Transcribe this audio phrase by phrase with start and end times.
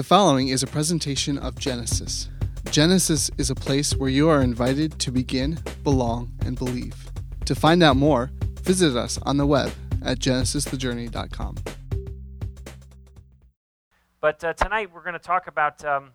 [0.00, 2.30] The following is a presentation of Genesis.
[2.70, 6.96] Genesis is a place where you are invited to begin, belong, and believe.
[7.44, 8.30] To find out more,
[8.62, 9.70] visit us on the web
[10.02, 11.56] at genesisthejourney.com.
[14.22, 16.12] But uh, tonight we're going to talk about um,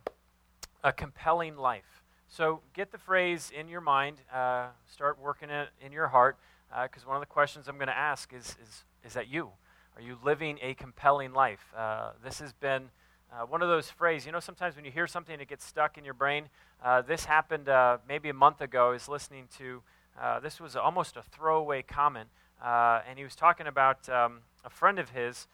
[0.84, 2.02] a compelling life.
[2.28, 6.40] So get the phrase in your mind, uh, start working it in your heart,
[6.82, 9.52] because uh, one of the questions I'm going to ask is, is, is that you?
[9.96, 11.72] Are you living a compelling life?
[11.78, 12.90] Uh, this has been
[13.32, 15.98] uh, one of those phrases, you know, sometimes when you hear something, it gets stuck
[15.98, 16.46] in your brain.
[16.84, 18.90] Uh, this happened uh, maybe a month ago.
[18.90, 19.82] I was listening to,
[20.22, 22.30] uh, this was almost a throwaway comment,
[22.64, 25.48] uh, and he was talking about um, a friend of his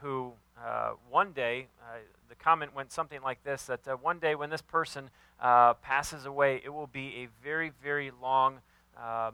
[0.00, 0.32] who
[1.10, 1.66] one day,
[2.28, 5.10] the comment went something like this that one day when this person
[5.82, 8.58] passes away, it will be a very, very long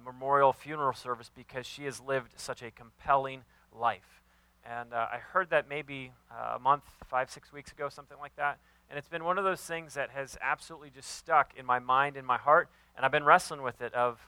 [0.05, 3.43] memorial funeral service because she has lived such a compelling
[3.79, 4.22] life.
[4.65, 8.35] And uh, I heard that maybe uh, a month, five, six weeks ago, something like
[8.37, 8.59] that.
[8.89, 12.17] And it's been one of those things that has absolutely just stuck in my mind,
[12.17, 12.69] in my heart.
[12.97, 14.21] And I've been wrestling with it of,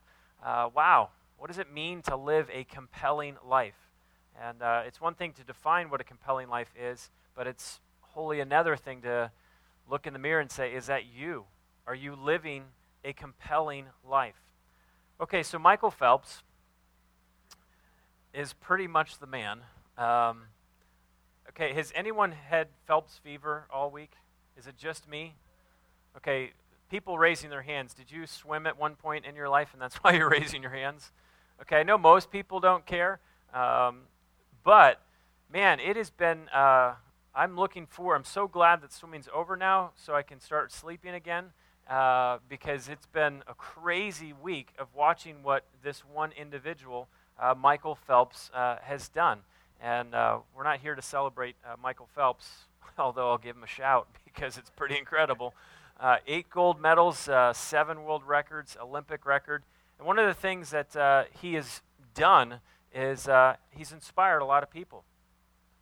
[0.45, 3.77] uh, wow, what does it mean to live a compelling life?
[4.42, 8.41] And uh, it's one thing to define what a compelling life is, but it's wholly
[8.41, 9.30] another thing to
[9.89, 11.45] look in the mirror and say, is that you?
[11.86, 12.64] Are you living
[13.05, 14.41] a compelling life?
[15.20, 16.42] Okay, so Michael Phelps,
[18.34, 19.61] is pretty much the man.
[19.97, 20.42] Um,
[21.50, 24.12] okay, has anyone had Phelps fever all week?
[24.56, 25.34] Is it just me?
[26.17, 26.53] Okay,
[26.91, 27.95] people raising their hands.
[27.95, 30.73] Did you swim at one point in your life and that's why you're raising your
[30.73, 31.12] hands?
[31.62, 33.20] Okay, I know most people don't care,
[33.53, 34.03] um,
[34.64, 35.01] but
[35.53, 36.48] man, it has been.
[36.48, 36.95] Uh,
[37.36, 38.14] I'm looking for.
[38.14, 41.53] I'm so glad that swimming's over now, so I can start sleeping again.
[41.89, 47.08] Uh, because it's been a crazy week of watching what this one individual
[47.39, 49.41] uh, Michael Phelps uh, has done.
[49.84, 52.48] And uh, we're not here to celebrate uh, Michael Phelps,
[52.98, 55.52] although I'll give him a shout because it's pretty incredible.
[56.00, 59.62] Uh, eight gold medals, uh, seven world records, Olympic record.
[59.98, 61.83] And one of the things that he has
[62.14, 62.61] done
[62.94, 63.28] is
[63.70, 65.05] he's inspired a lot of people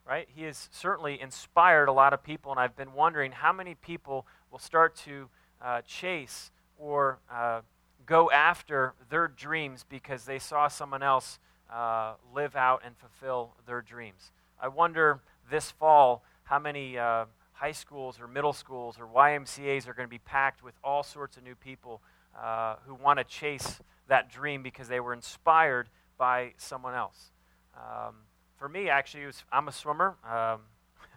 [0.04, 0.28] right?
[0.34, 4.26] He has certainly inspired a lot of people, and I've been wondering how many people
[4.50, 5.28] will start to
[5.64, 7.60] uh, chase or uh,
[8.04, 11.38] go after their dreams because they saw someone else
[11.72, 14.30] uh, live out and fulfill their dreams.
[14.60, 19.94] I wonder this fall how many uh, high schools or middle schools or YMCAs are
[19.94, 22.00] going to be packed with all sorts of new people
[22.40, 25.88] uh, who want to chase that dream because they were inspired
[26.18, 27.30] by someone else.
[27.76, 28.16] Um,
[28.56, 30.16] for me, actually, was, I'm a swimmer.
[30.24, 30.60] Um,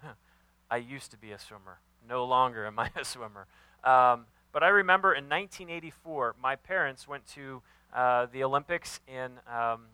[0.71, 1.79] I used to be a swimmer.
[2.07, 3.47] No longer am I a swimmer.
[3.83, 7.61] Um, but I remember in 1984, my parents went to
[7.93, 9.87] uh, the Olympics in, um,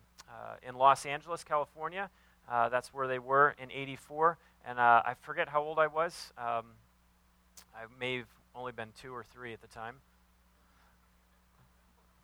[0.66, 2.10] in Los Angeles, California.
[2.50, 4.38] Uh, that's where they were in 84.
[4.66, 6.32] And uh, I forget how old I was.
[6.38, 6.66] Um,
[7.74, 9.96] I may have only been two or three at the time.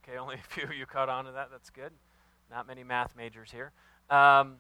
[0.03, 1.49] Okay, only a few of you caught on to that.
[1.51, 1.93] That's good.
[2.51, 3.73] Not many math majors here.
[4.11, 4.57] Um,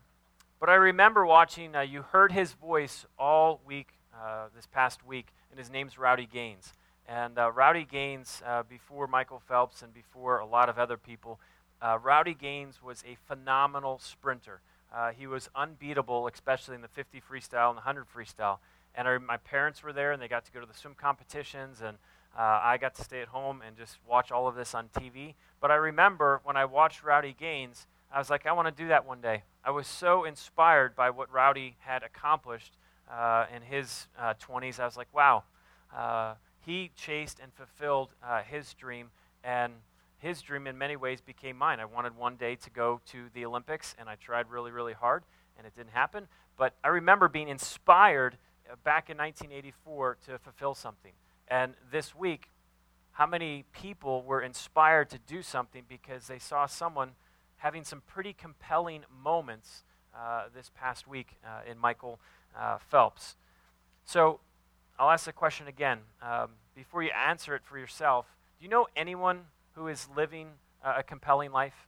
[0.61, 5.29] but I remember watching, uh, you heard his voice all week, uh, this past week,
[5.51, 6.73] and his name's Rowdy Gaines.
[7.07, 11.39] And uh, Rowdy Gaines, uh, before Michael Phelps and before a lot of other people,
[11.83, 14.61] uh, Rowdy Gaines was a phenomenal sprinter.
[14.93, 18.59] Uh, he was unbeatable, especially in the 50 freestyle and the 100 freestyle.
[18.95, 21.99] And my parents were there, and they got to go to the swim competitions, and
[22.37, 25.35] uh, I got to stay at home and just watch all of this on TV.
[25.61, 28.89] But I remember when I watched Rowdy Gaines, I was like, I want to do
[28.89, 29.45] that one day.
[29.65, 32.77] I was so inspired by what Rowdy had accomplished
[33.11, 34.81] uh, in his 20s.
[34.81, 35.45] I was like, wow
[36.69, 39.09] he chased and fulfilled uh, his dream,
[39.43, 39.73] and
[40.19, 41.81] his dream in many ways became mine.
[41.81, 45.23] I wanted one day to go to the Olympics, and I tried really, really hard,
[45.57, 46.27] and it didn't happen.
[46.57, 48.37] But I remember being inspired
[48.69, 51.13] uh, back in 1984 to fulfill something.
[51.47, 52.51] And this week,
[53.13, 57.13] how many people were inspired to do something because they saw someone
[57.57, 59.85] having some pretty compelling moments
[60.17, 62.19] uh, this past week uh, in Michael
[62.59, 63.37] uh, Phelps?
[64.05, 64.41] So
[64.99, 65.99] I'll ask the question again.
[66.21, 68.27] Um, before you answer it for yourself,
[68.59, 69.43] do you know anyone
[69.79, 70.49] who is living
[70.83, 71.87] a compelling life?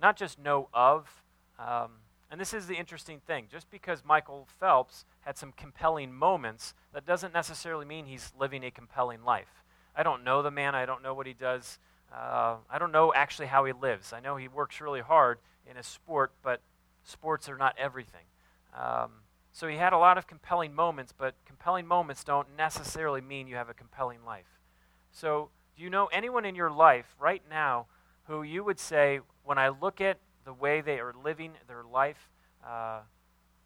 [0.00, 1.22] Not just know of.
[1.58, 1.92] Um,
[2.30, 3.46] and this is the interesting thing.
[3.50, 8.70] Just because Michael Phelps had some compelling moments, that doesn't necessarily mean he's living a
[8.70, 9.64] compelling life.
[9.96, 10.74] I don't know the man.
[10.74, 11.78] I don't know what he does.
[12.12, 14.12] Uh, I don't know actually how he lives.
[14.12, 15.38] I know he works really hard
[15.68, 16.60] in his sport, but
[17.04, 18.24] sports are not everything.
[18.76, 19.10] Um,
[19.52, 23.56] so he had a lot of compelling moments, but compelling moments don't necessarily mean you
[23.56, 24.60] have a compelling life.
[25.12, 27.86] So, do you know anyone in your life right now
[28.24, 32.28] who you would say, when I look at the way they are living their life,
[32.66, 33.00] uh,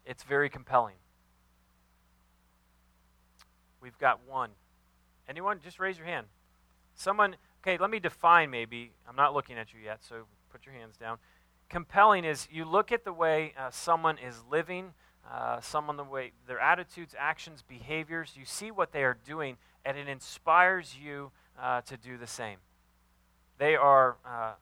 [0.05, 0.95] it's very compelling?
[3.81, 4.51] We've got one.
[5.29, 5.59] Anyone?
[5.63, 6.27] Just raise your hand.
[6.95, 8.91] Someone, okay, let me define maybe.
[9.07, 11.17] I'm not looking at you yet, so put your hands down.
[11.69, 14.93] Compelling is you look at the way uh, someone is living,
[15.29, 18.33] uh, someone the way their attitudes, actions, behaviors.
[18.35, 22.57] You see what they are doing, and it inspires you uh, to do the same.
[23.57, 24.53] They are uh,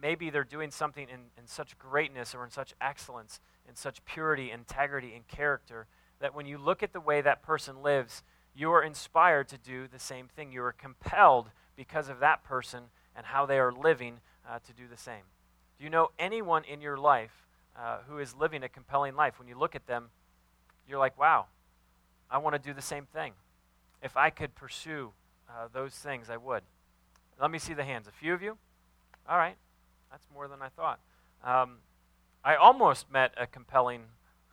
[0.00, 4.50] maybe they're doing something in, in such greatness or in such excellence, in such purity,
[4.50, 5.86] integrity, and character
[6.20, 8.22] that when you look at the way that person lives,
[8.54, 10.52] you are inspired to do the same thing.
[10.52, 12.84] You are compelled because of that person
[13.16, 15.22] and how they are living uh, to do the same.
[15.78, 17.46] Do you know anyone in your life
[17.76, 19.38] uh, who is living a compelling life?
[19.38, 20.10] When you look at them,
[20.88, 21.46] you're like, wow,
[22.30, 23.32] I want to do the same thing.
[24.02, 25.12] If I could pursue
[25.54, 26.62] uh, those things, I would.
[27.40, 28.08] Let me see the hands.
[28.08, 28.56] A few of you?
[29.28, 29.56] All right.
[30.10, 31.00] That's more than I thought.
[31.44, 31.78] Um,
[32.44, 34.02] I almost met a compelling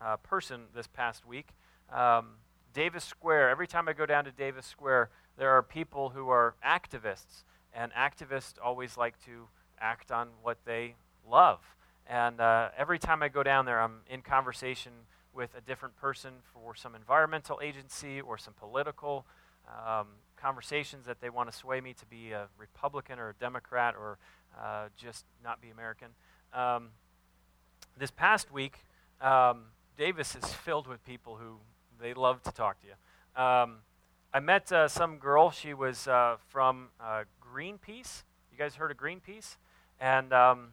[0.02, 1.50] uh, person this past week.
[1.92, 2.36] Um,
[2.74, 6.56] Davis Square, every time I go down to Davis Square, there are people who are
[6.66, 7.44] activists,
[7.74, 9.48] and activists always like to
[9.80, 10.96] act on what they
[11.30, 11.60] love.
[12.08, 14.92] And uh, every time I go down there, I'm in conversation
[15.34, 19.26] with a different person for some environmental agency or some political
[19.68, 20.08] um,
[20.42, 24.18] conversations that they want to sway me to be a Republican or a Democrat or
[24.60, 26.08] uh, just not be American.
[26.54, 26.90] Um,
[27.98, 28.80] this past week,
[29.22, 29.66] um,
[29.98, 31.58] Davis is filled with people who
[32.02, 33.42] they love to talk to you.
[33.42, 33.78] Um,
[34.34, 35.52] I met uh, some girl.
[35.52, 38.24] She was uh, from uh, Greenpeace.
[38.52, 39.58] You guys heard of Greenpeace?
[40.00, 40.70] And um,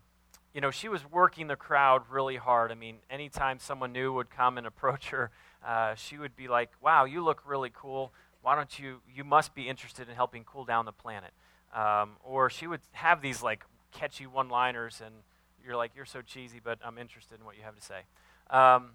[0.55, 2.73] you know, she was working the crowd really hard.
[2.73, 5.31] I mean, anytime someone new would come and approach her,
[5.67, 8.13] uh, she would be like, "Wow, you look really cool.
[8.43, 9.01] Why don't you?
[9.13, 11.33] You must be interested in helping cool down the planet."
[11.75, 15.15] Um, or she would have these like catchy one-liners, and
[15.65, 18.03] you're like, "You're so cheesy, but I'm interested in what you have to say."
[18.51, 18.93] Um,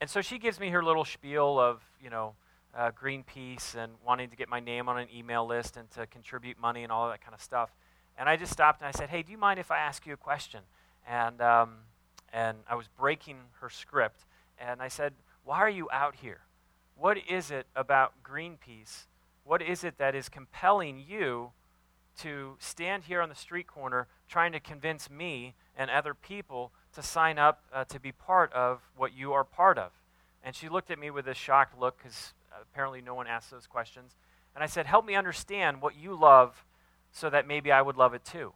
[0.00, 2.34] and so she gives me her little spiel of, you know,
[2.74, 6.58] uh, Greenpeace and wanting to get my name on an email list and to contribute
[6.58, 7.70] money and all that kind of stuff.
[8.18, 10.12] And I just stopped and I said, "Hey, do you mind if I ask you
[10.12, 10.60] a question?"
[11.06, 11.76] And um,
[12.32, 14.24] and I was breaking her script,
[14.58, 15.14] and I said,
[15.44, 16.40] "Why are you out here?
[16.96, 19.06] What is it about Greenpeace?
[19.44, 21.52] What is it that is compelling you
[22.18, 27.02] to stand here on the street corner trying to convince me and other people to
[27.02, 29.90] sign up uh, to be part of what you are part of.
[30.42, 33.66] And she looked at me with a shocked look because apparently no one asked those
[33.66, 34.16] questions.
[34.54, 36.64] And I said, Help me understand what you love
[37.12, 38.52] so that maybe I would love it too.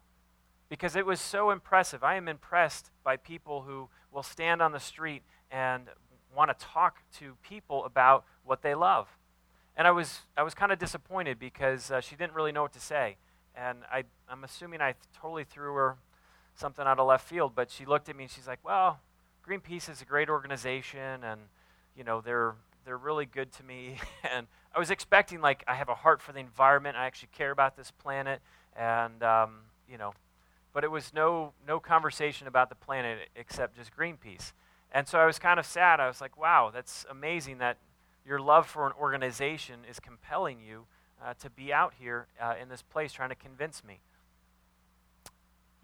[0.68, 2.02] Because it was so impressive.
[2.02, 5.88] I am impressed by people who will stand on the street and
[6.34, 9.08] want to talk to people about what they love.
[9.76, 12.72] And I was, I was kind of disappointed because uh, she didn't really know what
[12.74, 13.16] to say.
[13.56, 15.96] And I, I'm assuming I totally threw her
[16.54, 19.00] something out of left field, but she looked at me and she's like, "Well,
[19.46, 21.40] Greenpeace is a great organization, and
[21.96, 22.54] you know they're
[22.84, 23.96] they're really good to me."
[24.30, 26.96] and I was expecting like I have a heart for the environment.
[26.96, 28.40] I actually care about this planet,
[28.76, 29.60] and um,
[29.90, 30.12] you know,
[30.72, 34.52] but it was no no conversation about the planet except just Greenpeace.
[34.92, 36.00] And so I was kind of sad.
[36.00, 37.78] I was like, "Wow, that's amazing that
[38.24, 40.86] your love for an organization is compelling you."
[41.22, 44.00] Uh, to be out here uh, in this place trying to convince me.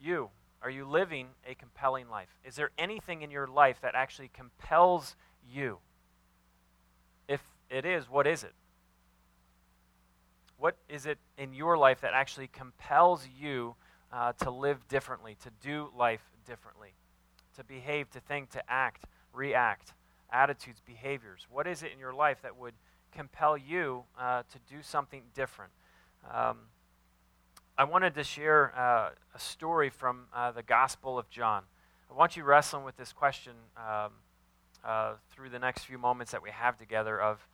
[0.00, 0.30] You,
[0.62, 2.30] are you living a compelling life?
[2.42, 5.14] Is there anything in your life that actually compels
[5.46, 5.78] you?
[7.28, 8.54] If it is, what is it?
[10.58, 13.74] What is it in your life that actually compels you
[14.10, 16.94] uh, to live differently, to do life differently,
[17.56, 19.92] to behave, to think, to act, react,
[20.32, 21.46] attitudes, behaviors?
[21.50, 22.74] What is it in your life that would
[23.12, 25.72] compel you uh, to do something different?
[26.32, 26.58] Um,
[27.78, 31.64] I wanted to share uh, a story from uh, the Gospel of John.
[32.10, 34.12] I want you wrestling with this question um,
[34.84, 37.46] uh, through the next few moments that we have together of,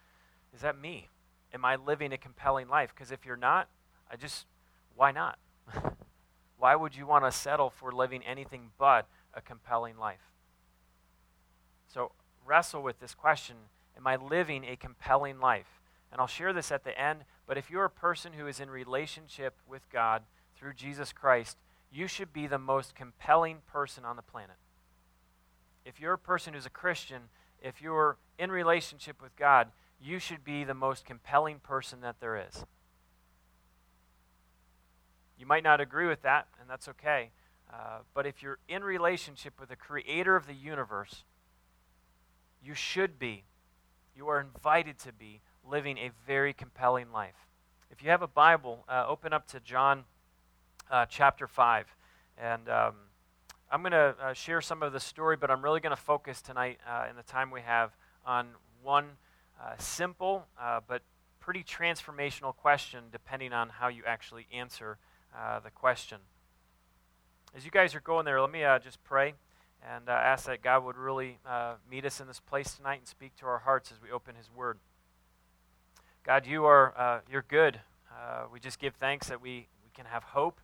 [0.55, 1.09] is that me?
[1.53, 2.93] Am I living a compelling life?
[2.95, 3.69] Because if you're not,
[4.11, 4.47] I just,
[4.95, 5.39] why not?
[6.59, 10.33] why would you want to settle for living anything but a compelling life?
[11.93, 12.13] So
[12.45, 13.57] wrestle with this question
[13.97, 15.81] Am I living a compelling life?
[16.11, 18.71] And I'll share this at the end, but if you're a person who is in
[18.71, 20.23] relationship with God
[20.57, 21.57] through Jesus Christ,
[21.91, 24.57] you should be the most compelling person on the planet.
[25.85, 27.23] If you're a person who's a Christian,
[27.63, 29.69] if you're in relationship with God,
[30.01, 32.65] you should be the most compelling person that there is.
[35.39, 37.31] You might not agree with that, and that's okay.
[37.73, 41.25] Uh, but if you're in relationship with the creator of the universe,
[42.63, 43.45] you should be,
[44.15, 47.49] you are invited to be living a very compelling life.
[47.91, 50.05] If you have a Bible, uh, open up to John
[50.91, 51.87] uh, chapter 5.
[52.37, 52.95] And um,
[53.71, 56.43] I'm going to uh, share some of the story, but I'm really going to focus
[56.43, 57.93] tonight uh, in the time we have
[58.27, 58.49] on
[58.83, 59.07] one
[59.79, 60.45] simple
[60.89, 61.03] but
[61.39, 64.99] pretty transformational question depending on how you actually answer
[65.63, 66.19] the question.
[67.55, 69.35] As you guys are going there, let me uh, just pray
[69.87, 73.07] and uh, ask that God would really uh, meet us in this place tonight and
[73.07, 74.79] speak to our hearts as we open His Word.
[76.25, 77.79] God, you are uh, you're good.
[78.11, 80.63] Uh, we just give thanks that we, we can have hope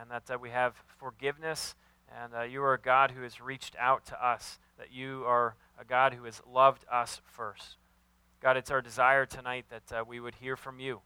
[0.00, 1.76] and that uh, we have forgiveness,
[2.10, 5.84] and you are a God who has reached out to us, that you are a
[5.84, 7.76] God who has loved us first.
[8.42, 11.00] God, it's our desire tonight that we would hear from you.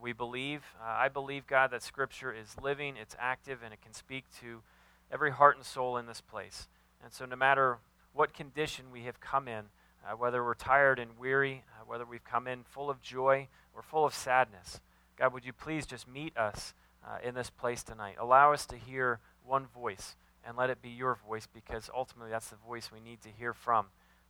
[0.00, 4.24] We believe, I believe, God, that Scripture is living, it's active, and it can speak
[4.40, 4.62] to
[5.10, 6.68] every heart and soul in this place.
[7.02, 7.78] And so, no matter
[8.12, 9.66] what condition we have come in,
[10.06, 13.82] uh, whether we're tired and weary, uh, whether we've come in full of joy or
[13.82, 14.80] full of sadness,
[15.18, 16.72] God, would you please just meet us
[17.06, 18.16] uh, in this place tonight?
[18.18, 20.16] Allow us to hear one voice
[20.46, 23.52] and let it be your voice because ultimately that's the voice we need to hear
[23.52, 23.86] from.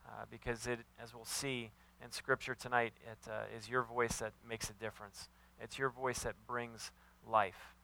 [0.07, 1.71] Uh, because it, as we'll see
[2.05, 5.29] in Scripture tonight, it uh, is your voice that makes a difference.
[5.61, 6.91] It's your voice that brings
[7.29, 7.75] life.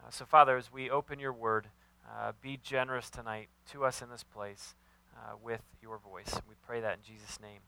[0.00, 1.68] Uh, so, Father, as we open your word,
[2.08, 4.74] uh, be generous tonight to us in this place
[5.16, 6.40] uh, with your voice.
[6.48, 7.60] We pray that in Jesus' name.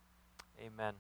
[0.61, 0.95] Amen.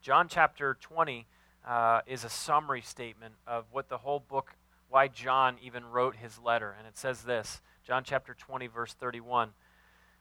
[0.00, 1.26] John chapter 20
[1.66, 4.54] uh, is a summary statement of what the whole book,
[4.88, 6.74] why John even wrote his letter.
[6.78, 9.50] And it says this John chapter 20, verse 31.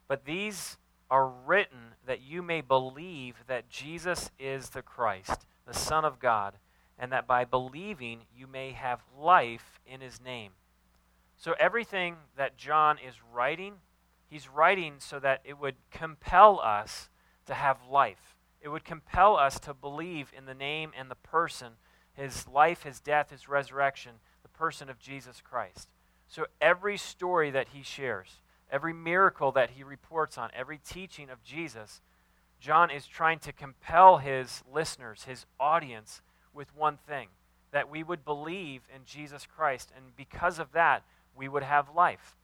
[0.08, 0.78] But these
[1.10, 6.56] are written that you may believe that Jesus is the Christ, the Son of God,
[7.00, 10.54] and that by believing you may have life in his name.
[11.38, 13.76] So everything that John is writing,
[14.30, 17.10] he's writing so that it would compel us
[17.46, 18.36] to have life.
[18.62, 21.74] It would compel us to believe in the name and the person,
[22.14, 25.90] his life, his death, his resurrection, the person of Jesus Christ.
[26.28, 31.44] So every story that he shares, every miracle that he reports on, every teaching of
[31.44, 32.02] Jesus,
[32.60, 36.22] John is trying to compel his listeners, his audience,
[36.58, 37.30] with one thing
[37.72, 39.92] that we would believe in Jesus Christ.
[39.96, 41.04] And because of that,
[41.36, 42.36] we would have life.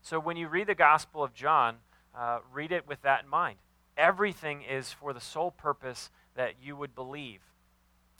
[0.00, 1.76] So when you read the Gospel of John,
[2.16, 3.58] uh, read it with that in mind.
[3.96, 7.40] Everything is for the sole purpose that you would believe.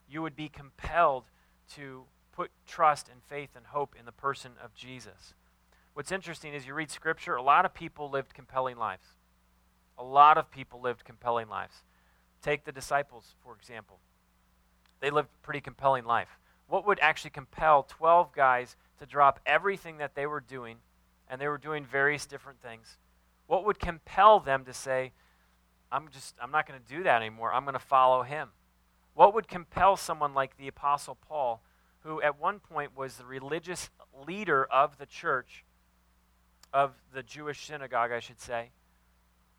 [0.09, 1.25] You would be compelled
[1.75, 5.35] to put trust and faith and hope in the person of Jesus.
[5.95, 9.07] What's interesting is you read Scripture, a lot of people lived compelling lives.
[9.99, 11.83] A lot of people lived compelling lives.
[12.43, 13.99] Take the disciples, for example.
[15.02, 16.38] They lived a pretty compelling life.
[16.68, 20.76] What would actually compel 12 guys to drop everything that they were doing,
[21.28, 22.99] and they were doing various different things,
[23.49, 25.12] what would compel them to say,
[25.90, 27.52] I'm just I'm not going to do that anymore.
[27.52, 28.50] I'm going to follow him.
[29.14, 31.62] What would compel someone like the apostle Paul,
[32.04, 33.90] who at one point was the religious
[34.26, 35.64] leader of the church
[36.73, 38.71] of the Jewish synagogue, I should say,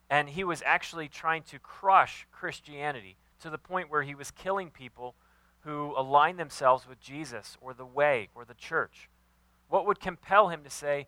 [0.10, 4.72] and he was actually trying to crush Christianity to the point where he was killing
[4.72, 5.16] people
[5.64, 9.10] who aligned themselves with Jesus or the way or the church.
[9.70, 11.08] What would compel him to say,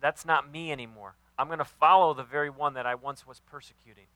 [0.00, 1.14] That's not me anymore?
[1.38, 4.06] I'm going to follow the very one that I once was persecuting.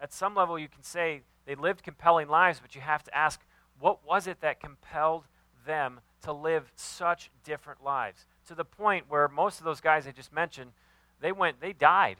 [0.00, 3.40] At some level, you can say they lived compelling lives, but you have to ask,
[3.78, 5.24] what was it that compelled
[5.66, 8.26] them to live such different lives?
[8.46, 10.72] To the point where most of those guys I just mentioned,
[11.20, 12.16] they went, they died.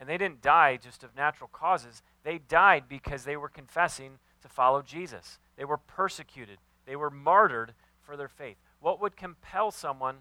[0.00, 2.02] And they didn't die just of natural causes.
[2.24, 5.38] They died because they were confessing to follow Jesus.
[5.56, 6.58] They were persecuted.
[6.86, 8.58] They were martyred for their faith.
[8.80, 10.18] What would compel someone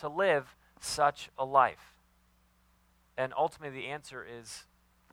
[0.00, 1.94] to live such a life?
[3.16, 4.64] And ultimately, the answer is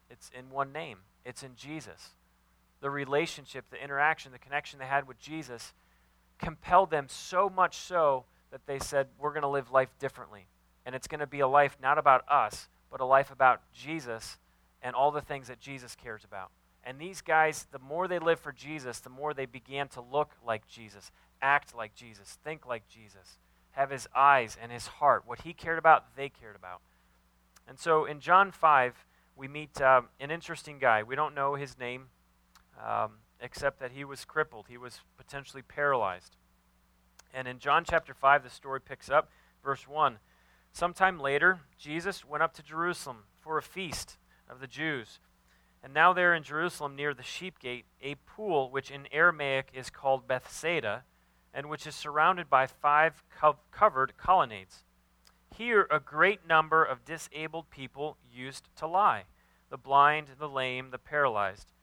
[0.10, 2.12] it's in one name it's in Jesus.
[2.80, 5.74] The relationship, the interaction, the connection they had with Jesus
[6.40, 10.48] compelled them so much so that they said, We're going to live life differently.
[10.86, 14.38] And it's going to be a life not about us, but a life about Jesus
[14.82, 16.50] and all the things that Jesus cares about.
[16.88, 20.32] And these guys, the more they lived for Jesus, the more they began to look
[20.46, 23.40] like Jesus act like Jesus, think like Jesus,
[23.72, 25.24] have his eyes and his heart.
[25.26, 26.82] What he cared about, they cared about.
[27.68, 31.04] And so in John 5, we meet um, an interesting guy.
[31.04, 32.06] We don't know his name,
[32.84, 36.38] um, except that he was crippled, he was potentially paralyzed.
[37.34, 39.30] And in John chapter 5, the story picks up,
[39.64, 40.18] verse 1.
[40.72, 44.18] Sometime later, Jesus went up to Jerusalem for a feast
[44.50, 45.20] of the Jews.
[45.84, 49.90] And now there in Jerusalem, near the sheep gate, a pool, which in Aramaic is
[49.90, 51.04] called Bethsaida,
[51.54, 54.84] and which is surrounded by five co- covered colonnades.
[55.56, 59.24] Here, a great number of disabled people used to lie
[59.70, 61.74] the blind, the lame, the paralyzed.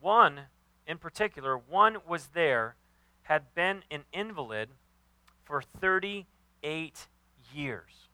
[0.00, 0.42] One,
[0.86, 2.76] in particular, one was there,
[3.22, 4.70] had been an invalid
[5.44, 7.08] for 38
[7.54, 8.09] years.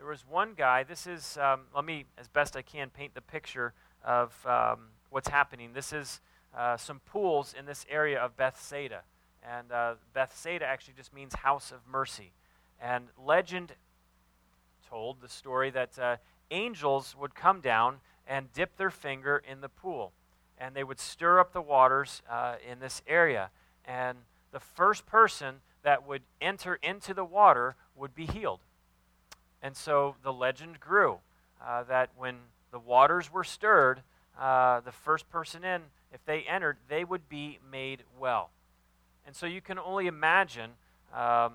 [0.00, 3.20] There was one guy, this is, um, let me, as best I can, paint the
[3.20, 5.74] picture of um, what's happening.
[5.74, 6.22] This is
[6.56, 9.02] uh, some pools in this area of Bethsaida.
[9.42, 12.32] And uh, Bethsaida actually just means house of mercy.
[12.80, 13.74] And legend
[14.88, 16.16] told the story that uh,
[16.50, 20.12] angels would come down and dip their finger in the pool.
[20.56, 23.50] And they would stir up the waters uh, in this area.
[23.84, 24.16] And
[24.50, 28.60] the first person that would enter into the water would be healed.
[29.62, 31.18] And so the legend grew
[31.64, 32.36] uh, that when
[32.70, 34.02] the waters were stirred,
[34.38, 38.50] uh, the first person in, if they entered, they would be made well.
[39.26, 40.70] And so you can only imagine
[41.14, 41.52] um,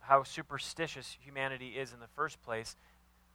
[0.00, 2.76] how superstitious humanity is in the first place.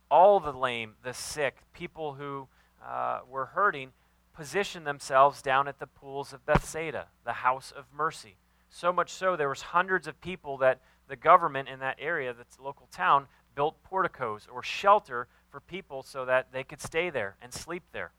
[0.09, 2.47] All the lame, the sick, people who
[2.85, 3.91] uh, were hurting,
[4.33, 8.35] positioned themselves down at the pools of Bethsaida, the house of mercy.
[8.69, 12.59] So much so, there was hundreds of people that the government in that area, that's
[12.59, 17.51] local town, built porticos or shelter for people so that they could stay there and
[17.51, 18.11] sleep there.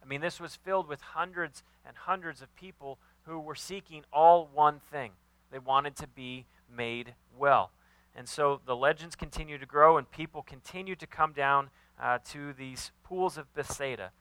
[0.00, 4.48] I mean, this was filled with hundreds and hundreds of people who were seeking all
[4.54, 5.10] one thing.
[5.50, 7.72] They wanted to be made well.
[8.14, 12.52] And so the legends continue to grow, and people continue to come down uh, to
[12.52, 14.12] these pools of Bethsaida.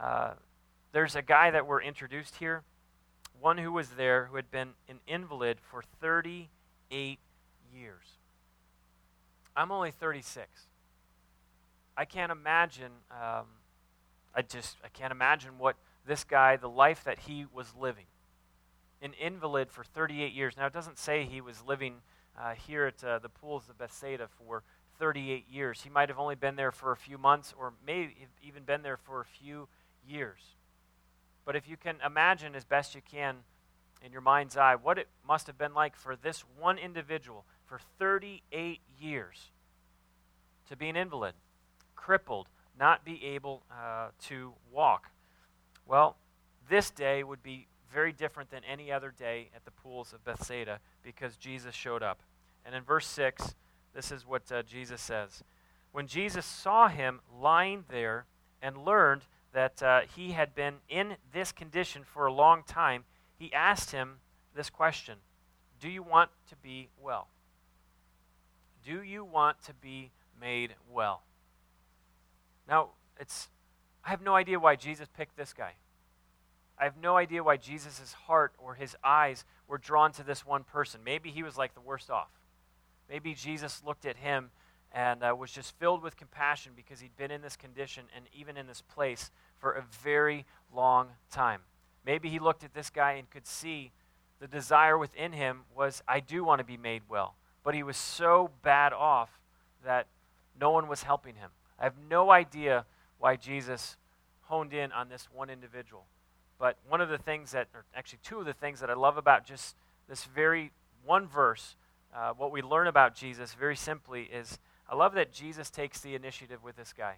[0.00, 0.34] Uh,
[0.92, 2.62] there's a guy that we're introduced here,
[3.40, 7.18] one who was there who had been an invalid for 38
[7.74, 8.04] years.
[9.56, 10.48] I'm only 36.
[11.96, 12.92] I can't imagine.
[13.10, 13.46] Um,
[14.34, 18.06] I just I can't imagine what this guy, the life that he was living.
[19.00, 20.54] An invalid for 38 years.
[20.56, 21.96] Now it doesn't say he was living
[22.38, 24.62] uh, here at uh, the pools of Bethsaida for
[24.98, 25.82] 38 years.
[25.82, 28.96] He might have only been there for a few months, or maybe even been there
[28.96, 29.68] for a few
[30.06, 30.40] years.
[31.44, 33.36] But if you can imagine as best you can
[34.04, 37.80] in your mind's eye what it must have been like for this one individual for
[37.98, 39.50] 38 years
[40.68, 41.34] to be an invalid,
[41.94, 45.10] crippled, not be able uh, to walk.
[45.86, 46.16] Well,
[46.68, 50.80] this day would be very different than any other day at the pools of Bethsaida
[51.02, 52.20] because Jesus showed up.
[52.64, 53.54] And in verse 6,
[53.94, 55.44] this is what uh, Jesus says.
[55.92, 58.26] When Jesus saw him lying there
[58.60, 59.22] and learned
[59.52, 63.04] that uh, he had been in this condition for a long time,
[63.38, 64.16] he asked him
[64.54, 65.18] this question
[65.80, 67.28] Do you want to be well?
[68.84, 71.22] Do you want to be made well?
[72.68, 73.48] Now, it's
[74.04, 75.72] I have no idea why Jesus picked this guy.
[76.78, 80.64] I have no idea why Jesus' heart or his eyes were drawn to this one
[80.64, 81.00] person.
[81.04, 82.28] Maybe he was like the worst off.
[83.08, 84.50] Maybe Jesus looked at him
[84.92, 88.56] and uh, was just filled with compassion because he'd been in this condition and even
[88.56, 90.44] in this place for a very
[90.74, 91.60] long time.
[92.04, 93.92] Maybe he looked at this guy and could see
[94.40, 97.34] the desire within him was, I do want to be made well.
[97.64, 99.40] But he was so bad off
[99.84, 100.06] that
[100.60, 101.50] no one was helping him.
[101.78, 102.84] I have no idea
[103.18, 103.96] why Jesus
[104.42, 106.04] honed in on this one individual.
[106.58, 109.16] But one of the things that, or actually two of the things that I love
[109.16, 109.74] about just
[110.08, 110.70] this very
[111.04, 111.76] one verse,
[112.14, 116.14] uh, what we learn about Jesus very simply is I love that Jesus takes the
[116.14, 117.16] initiative with this guy.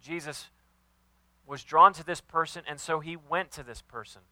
[0.00, 0.50] Jesus
[1.46, 4.22] was drawn to this person, and so he went to this person.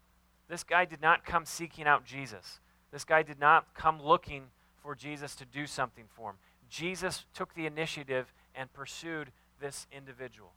[0.47, 2.59] This guy did not come seeking out Jesus.
[2.91, 4.45] This guy did not come looking
[4.81, 6.35] for Jesus to do something for him.
[6.69, 10.51] Jesus took the initiative and pursued this individual.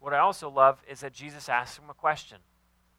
[0.00, 2.38] What I also love is that Jesus asked him a question.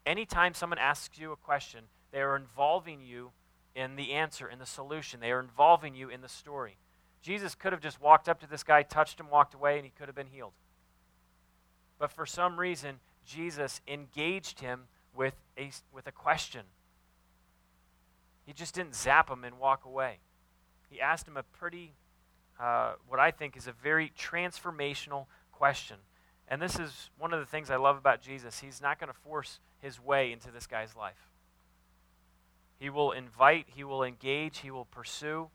[0.06, 3.30] Anytime someone asks you a question, they are involving you
[3.74, 5.20] in the answer, in the solution.
[5.20, 6.76] They are involving you in the story.
[7.22, 9.92] Jesus could have just walked up to this guy, touched him, walked away, and he
[9.96, 10.52] could have been healed.
[11.98, 16.62] But for some reason, Jesus engaged him with a, with a question.
[18.50, 20.18] He just didn't zap him and walk away.
[20.90, 21.92] He asked him a pretty,
[22.58, 25.98] uh, what I think is a very transformational question.
[26.48, 28.58] And this is one of the things I love about Jesus.
[28.58, 31.30] He's not going to force his way into this guy's life.
[32.80, 35.50] He will invite, he will engage, he will pursue,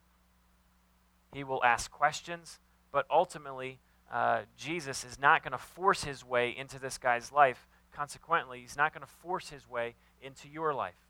[1.33, 2.59] he will ask questions,
[2.93, 3.79] but ultimately,
[4.09, 7.67] uh, Jesus is not going to force his way into this guy's life.
[7.91, 11.04] Consequently, he's not going to force his way into your life.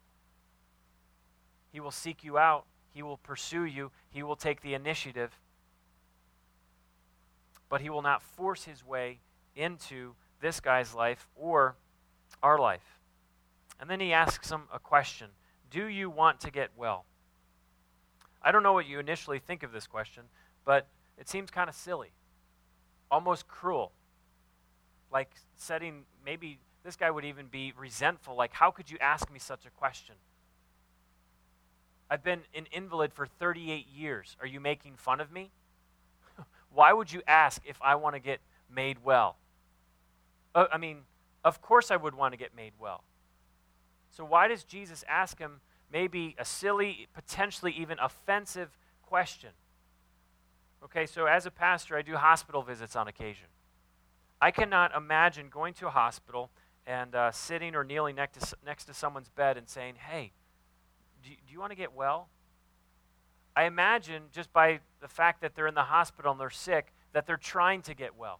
[1.75, 5.37] He will seek you out, he will pursue you, he will take the initiative,
[7.67, 9.19] but he will not force his way
[9.57, 11.75] into this guy's life or
[12.41, 13.01] our life.
[13.77, 15.31] And then he asks him a question
[15.69, 17.03] Do you want to get well?
[18.41, 20.23] I don't know what you initially think of this question,
[20.63, 22.13] but it seems kind of silly,
[23.11, 23.91] almost cruel.
[25.11, 28.33] Like setting, maybe this guy would even be resentful.
[28.33, 30.15] Like, how could you ask me such a question?
[32.09, 34.37] I've been an invalid for 38 years.
[34.39, 35.51] Are you making fun of me?
[36.73, 38.39] Why would you ask if I want to get
[38.73, 39.37] made well?
[40.53, 41.03] Uh, I mean,
[41.43, 43.03] Of course, I would want to get made well.
[44.09, 45.59] So, why does Jesus ask him
[45.91, 49.51] maybe a silly, potentially even offensive question?
[50.83, 53.47] Okay, so as a pastor, I do hospital visits on occasion.
[54.41, 56.49] I cannot imagine going to a hospital
[56.87, 60.31] and uh, sitting or kneeling next to, next to someone's bed and saying, Hey,
[61.25, 62.29] do you, do you want to get well?
[63.55, 67.25] I imagine just by the fact that they're in the hospital and they're sick, that
[67.25, 68.39] they're trying to get well.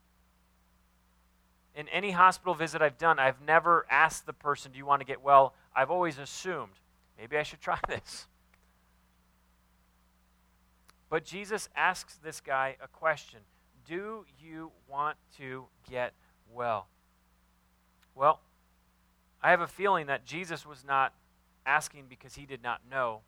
[1.76, 5.06] In any hospital visit I've done, I've never asked the person, Do you want to
[5.06, 5.56] get well?
[5.76, 6.74] I've always assumed,
[7.17, 8.28] maybe I should try this.
[11.10, 13.39] But Jesus asks this guy a question
[13.88, 16.13] Do you want to get
[16.54, 16.88] well?
[18.13, 18.41] Well,
[19.41, 21.13] I have a feeling that Jesus was not
[21.65, 23.21] asking because he did not know.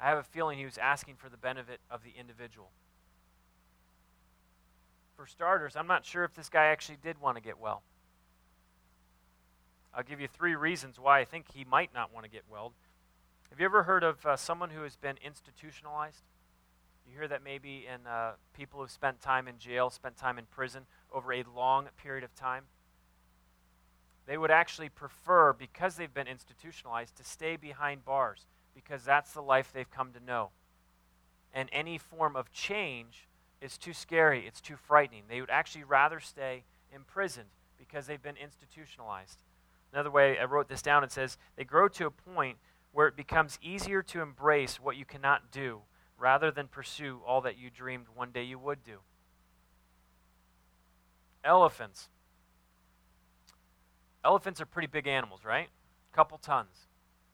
[0.00, 2.70] I have a feeling he was asking for the benefit of the individual.
[5.16, 7.82] For starters, I'm not sure if this guy actually did want to get well.
[9.92, 12.72] I'll give you three reasons why I think he might not want to get well.
[13.50, 16.22] Have you ever heard of uh, someone who has been institutionalized?
[17.08, 20.44] You hear that maybe in uh, people who've spent time in jail, spent time in
[20.44, 22.64] prison over a long period of time.
[24.28, 29.40] They would actually prefer, because they've been institutionalized, to stay behind bars because that's the
[29.40, 30.50] life they've come to know.
[31.54, 33.26] And any form of change
[33.62, 35.22] is too scary, it's too frightening.
[35.28, 36.64] They would actually rather stay
[36.94, 39.38] imprisoned because they've been institutionalized.
[39.94, 42.58] Another way I wrote this down it says they grow to a point
[42.92, 45.80] where it becomes easier to embrace what you cannot do
[46.18, 48.98] rather than pursue all that you dreamed one day you would do.
[51.42, 52.10] Elephants.
[54.28, 55.68] Elephants are pretty big animals, right?
[56.12, 56.86] A couple tons.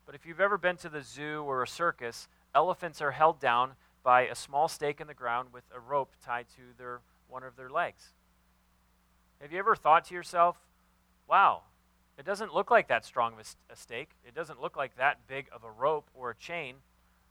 [0.05, 3.71] But if you've ever been to the zoo or a circus, elephants are held down
[4.01, 7.57] by a small stake in the ground with a rope tied to their one of
[7.57, 8.13] their legs.
[9.41, 10.55] Have you ever thought to yourself,
[11.27, 11.63] wow,
[12.17, 14.11] it doesn't look like that strong of a, a stake.
[14.25, 16.75] It doesn't look like that big of a rope or a chain.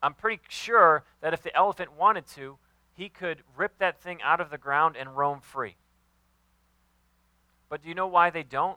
[0.02, 2.58] I'm pretty sure that if the elephant wanted to,
[2.92, 5.76] he could rip that thing out of the ground and roam free.
[7.70, 8.76] But do you know why they don't?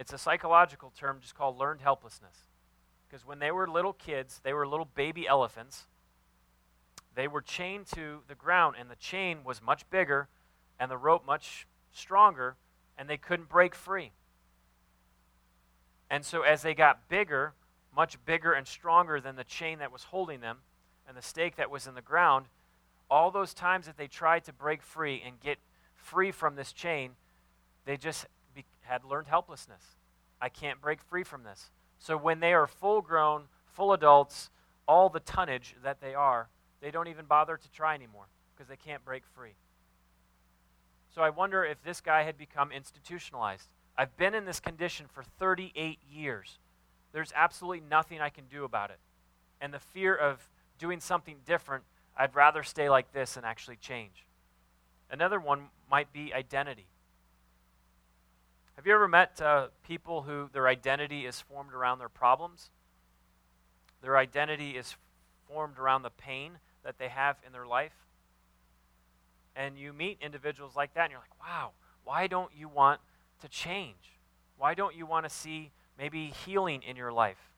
[0.00, 2.46] It's a psychological term just called learned helplessness.
[3.06, 5.88] Because when they were little kids, they were little baby elephants.
[7.14, 10.28] They were chained to the ground, and the chain was much bigger
[10.78, 12.56] and the rope much stronger,
[12.96, 14.12] and they couldn't break free.
[16.08, 17.52] And so, as they got bigger,
[17.94, 20.58] much bigger and stronger than the chain that was holding them
[21.06, 22.46] and the stake that was in the ground,
[23.10, 25.58] all those times that they tried to break free and get
[25.94, 27.10] free from this chain,
[27.84, 28.24] they just
[28.90, 29.96] had learned helplessness.
[30.40, 31.70] I can't break free from this.
[32.00, 34.50] So when they are full grown, full adults,
[34.88, 36.48] all the tonnage that they are,
[36.80, 39.54] they don't even bother to try anymore because they can't break free.
[41.14, 43.68] So I wonder if this guy had become institutionalized.
[43.96, 46.58] I've been in this condition for 38 years.
[47.12, 48.98] There's absolutely nothing I can do about it.
[49.60, 50.48] And the fear of
[50.78, 51.84] doing something different,
[52.16, 54.24] I'd rather stay like this and actually change.
[55.10, 56.86] Another one might be identity.
[58.80, 62.70] Have you ever met uh, people who their identity is formed around their problems?
[64.00, 64.96] Their identity is
[65.46, 67.92] formed around the pain that they have in their life?
[69.54, 71.72] And you meet individuals like that, and you're like, wow,
[72.04, 73.02] why don't you want
[73.42, 74.16] to change?
[74.56, 77.52] Why don't you want to see maybe healing in your life,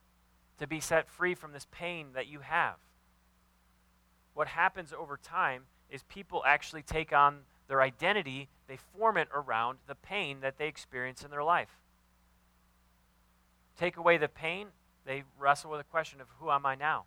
[0.58, 2.78] to be set free from this pain that you have.
[4.35, 9.79] What happens over time is people actually take on their identity, they form it around
[9.87, 11.79] the pain that they experience in their life.
[13.79, 14.68] Take away the pain,
[15.05, 17.05] they wrestle with the question of who am I now?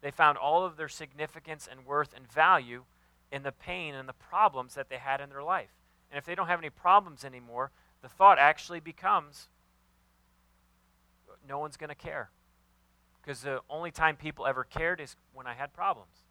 [0.00, 2.84] They found all of their significance and worth and value
[3.30, 5.70] in the pain and the problems that they had in their life.
[6.10, 7.70] And if they don't have any problems anymore,
[8.02, 9.48] the thought actually becomes
[11.48, 12.30] no one's going to care.
[13.20, 16.21] Because the only time people ever cared is when I had problems.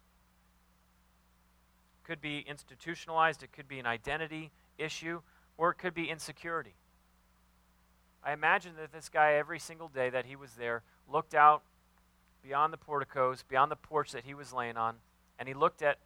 [2.04, 5.20] Could be institutionalized, it could be an identity issue,
[5.56, 6.74] or it could be insecurity.
[8.24, 11.62] I imagine that this guy, every single day that he was there, looked out
[12.42, 14.96] beyond the porticos, beyond the porch that he was laying on,
[15.38, 15.98] and he looked at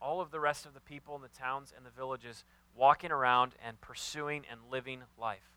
[0.00, 2.44] all of the rest of the people in the towns and the villages
[2.76, 5.50] walking around and pursuing and living life.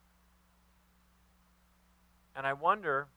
[2.35, 3.07] And I wonder,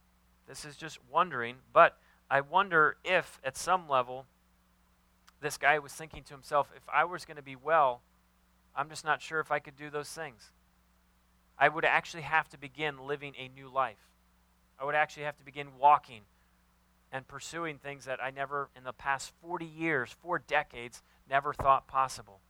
[0.48, 1.98] this is just wondering, but
[2.30, 4.26] I wonder if at some level
[5.40, 8.02] this guy was thinking to himself, if I was going to be well,
[8.74, 10.50] I'm just not sure if I could do those things.
[11.58, 14.08] I would actually have to begin living a new life.
[14.78, 16.22] I would actually have to begin walking
[17.12, 21.86] and pursuing things that I never, in the past 40 years, four decades, never thought
[21.86, 22.40] possible.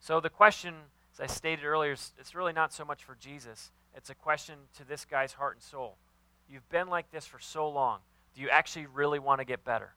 [0.00, 0.74] So the question,
[1.12, 4.54] as I stated earlier, is it's really not so much for Jesus it's a question
[4.76, 5.96] to this guy's heart and soul.
[6.48, 7.98] You've been like this for so long.
[8.34, 9.90] Do you actually really want to get better?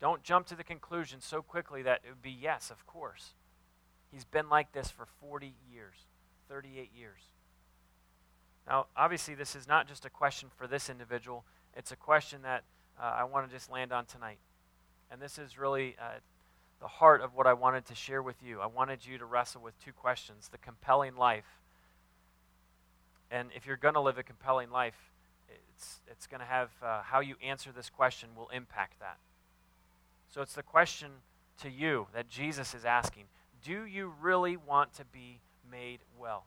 [0.00, 3.34] Don't jump to the conclusion so quickly that it would be yes, of course.
[4.12, 5.96] He's been like this for 40 years,
[6.48, 7.20] 38 years.
[8.66, 12.64] Now, obviously, this is not just a question for this individual, it's a question that
[13.00, 14.38] uh, I want to just land on tonight.
[15.10, 16.18] And this is really uh,
[16.80, 18.60] the heart of what I wanted to share with you.
[18.60, 21.60] I wanted you to wrestle with two questions the compelling life.
[23.30, 24.96] And if you're going to live a compelling life,
[25.48, 29.18] it's, it's going to have uh, how you answer this question will impact that.
[30.28, 31.10] So it's the question
[31.62, 33.24] to you that Jesus is asking
[33.64, 36.44] Do you really want to be made well?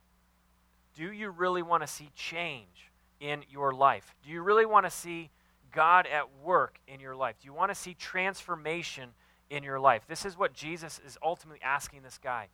[0.95, 4.15] Do you really want to see change in your life?
[4.23, 5.29] Do you really want to see
[5.71, 7.35] God at work in your life?
[7.41, 9.09] Do you want to see transformation
[9.49, 10.03] in your life?
[10.07, 12.47] This is what Jesus is ultimately asking this guy.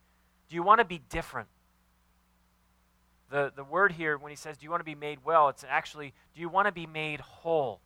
[0.48, 1.48] Do you want to be different?
[3.30, 5.48] The, the word here, when he says, Do you want to be made well?
[5.48, 7.80] it's actually, Do you want to be made whole?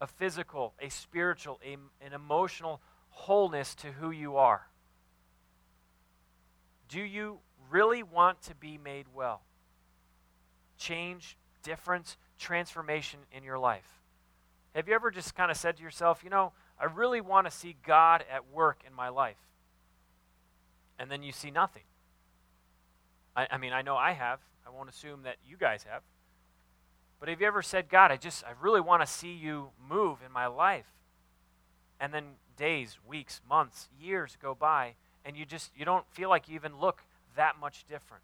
[0.00, 4.68] A physical, a spiritual, a, an emotional wholeness to who you are.
[6.88, 7.38] Do you
[7.70, 9.42] really want to be made well?
[10.78, 14.00] Change, difference, transformation in your life.
[14.74, 17.50] Have you ever just kind of said to yourself, you know, I really want to
[17.50, 19.38] see God at work in my life?
[20.98, 21.84] And then you see nothing.
[23.34, 24.40] I, I mean, I know I have.
[24.66, 26.02] I won't assume that you guys have.
[27.26, 30.18] But have you ever said, God, I just, I really want to see you move
[30.24, 30.86] in my life?
[31.98, 32.22] And then
[32.56, 36.78] days, weeks, months, years go by, and you just, you don't feel like you even
[36.78, 37.02] look
[37.34, 38.22] that much different.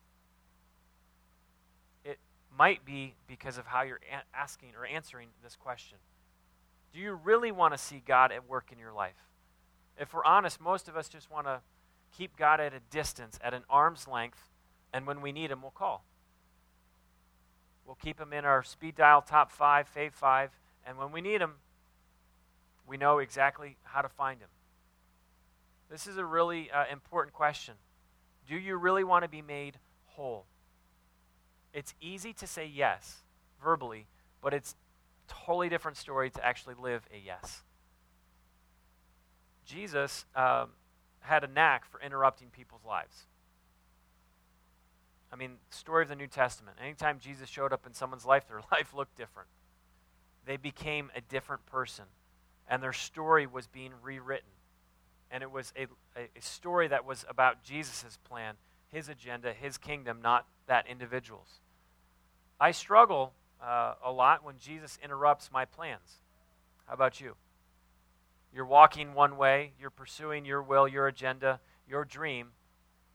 [2.05, 2.21] It
[2.57, 5.99] might be because of how you're a- asking or answering this question.
[6.95, 9.19] Do you really want to see God at work in your life?
[9.99, 11.59] If we're honest, most of us just want to
[12.17, 14.39] keep God at a distance, at an arm's length,
[14.93, 16.05] and when we need Him, we'll call.
[17.87, 20.51] We'll keep Him in our speed dial top five, fave five,
[20.87, 21.55] and when we need Him,
[22.87, 24.49] we know exactly how to find Him.
[25.91, 27.75] This is a really uh, important question.
[28.49, 30.47] Do you really want to be made whole?
[31.73, 33.19] It's easy to say yes
[33.63, 34.07] verbally,
[34.41, 34.75] but it's
[35.29, 37.63] a totally different story to actually live a yes.
[39.65, 40.71] Jesus um,
[41.21, 43.27] had a knack for interrupting people's lives.
[45.33, 46.77] I mean, story of the New Testament.
[46.83, 49.49] Anytime Jesus showed up in someone's life, their life looked different.
[50.45, 52.05] They became a different person,
[52.69, 54.51] and their story was being rewritten
[55.33, 58.55] and it was a, a story that was about Jesus' plan,
[58.89, 61.61] his agenda, his kingdom, not that individual's.
[62.61, 66.21] I struggle uh, a lot when Jesus interrupts my plans.
[66.87, 67.35] How about you?
[68.55, 72.49] You're walking one way, you're pursuing your will, your agenda, your dream,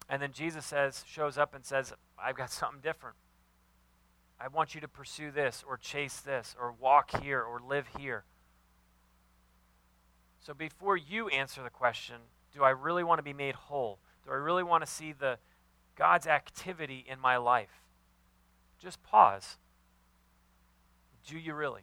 [0.09, 3.15] and then Jesus says, shows up and says, I've got something different.
[4.39, 8.23] I want you to pursue this or chase this or walk here or live here.
[10.39, 12.15] So before you answer the question,
[12.53, 13.99] do I really want to be made whole?
[14.25, 15.37] Do I really want to see the
[15.95, 17.81] God's activity in my life?
[18.79, 19.57] Just pause.
[21.27, 21.81] Do you really?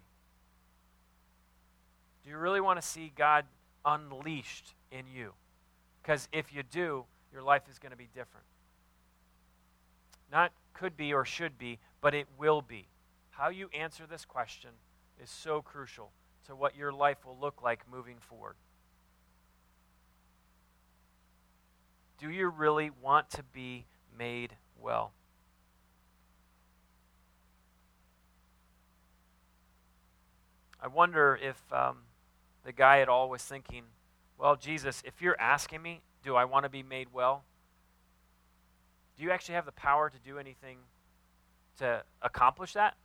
[2.23, 3.44] Do you really want to see God
[3.85, 5.33] unleashed in you?
[6.03, 8.47] Because if you do, your life is going to be different.
[10.31, 12.89] Not could be or should be, but it will be.
[13.31, 14.71] How you answer this question
[15.23, 16.11] is so crucial
[16.47, 18.57] to what your life will look like moving forward.
[22.19, 25.13] Do you really want to be made well?
[30.81, 31.99] I wonder if um,
[32.65, 33.85] the guy at all was thinking,
[34.39, 37.45] well, Jesus, if you're asking me, do I want to be made well?
[39.16, 40.79] Do you actually have the power to do anything
[41.79, 42.96] to accomplish that?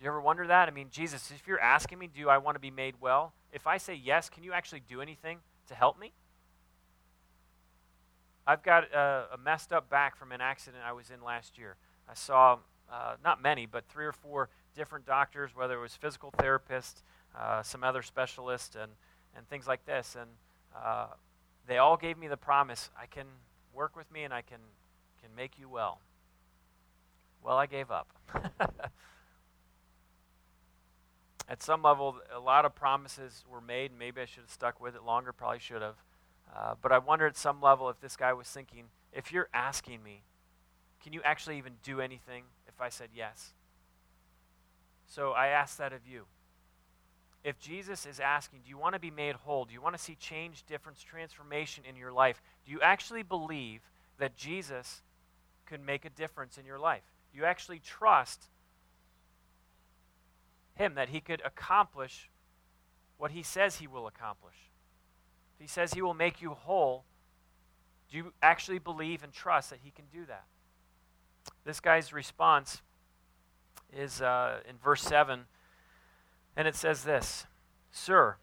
[0.00, 0.68] you ever wonder that?
[0.68, 3.34] I mean, Jesus, if you're asking me, do I want to be made well?
[3.52, 5.38] If I say yes, can you actually do anything
[5.68, 6.12] to help me?
[8.46, 11.76] I've got a, a messed up back from an accident I was in last year.
[12.08, 12.58] I saw
[12.90, 17.02] uh, not many, but three or four different doctors, whether it was physical therapists,
[17.38, 18.90] uh, some other specialists, and,
[19.36, 20.16] and things like this.
[20.18, 20.30] And
[20.74, 21.08] uh,
[21.66, 23.26] they all gave me the promise I can
[23.74, 24.60] work with me and I can,
[25.20, 26.00] can make you well.
[27.42, 28.08] Well, I gave up.
[31.48, 33.92] at some level, a lot of promises were made.
[33.98, 35.96] Maybe I should have stuck with it longer, probably should have.
[36.54, 40.02] Uh, but I wonder at some level if this guy was thinking, if you're asking
[40.02, 40.22] me,
[41.02, 43.54] can you actually even do anything if I said yes?
[45.06, 46.26] So I ask that of you.
[47.42, 49.64] If Jesus is asking, do you want to be made whole?
[49.64, 52.42] Do you want to see change, difference, transformation in your life?
[52.66, 53.80] Do you actually believe
[54.18, 55.02] that Jesus
[55.70, 57.02] can make a difference in your life.
[57.32, 58.44] Do You actually trust
[60.74, 62.28] Him that He could accomplish
[63.16, 64.56] what He says He will accomplish.
[65.56, 67.04] If He says He will make you whole,
[68.10, 70.44] do you actually believe and trust that He can do that?
[71.64, 72.82] This guy's response
[73.96, 75.46] is uh, in verse 7,
[76.56, 77.46] and it says this
[77.90, 78.36] Sir,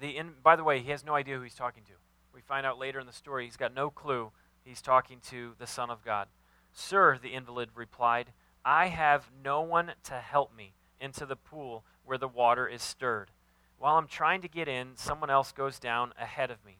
[0.00, 1.92] the in, by the way, he has no idea who he's talking to.
[2.34, 4.32] We find out later in the story he's got no clue
[4.64, 6.28] he's talking to the Son of God.
[6.72, 8.32] Sir, the invalid replied,
[8.64, 13.30] I have no one to help me into the pool where the water is stirred.
[13.78, 16.78] While I'm trying to get in, someone else goes down ahead of me.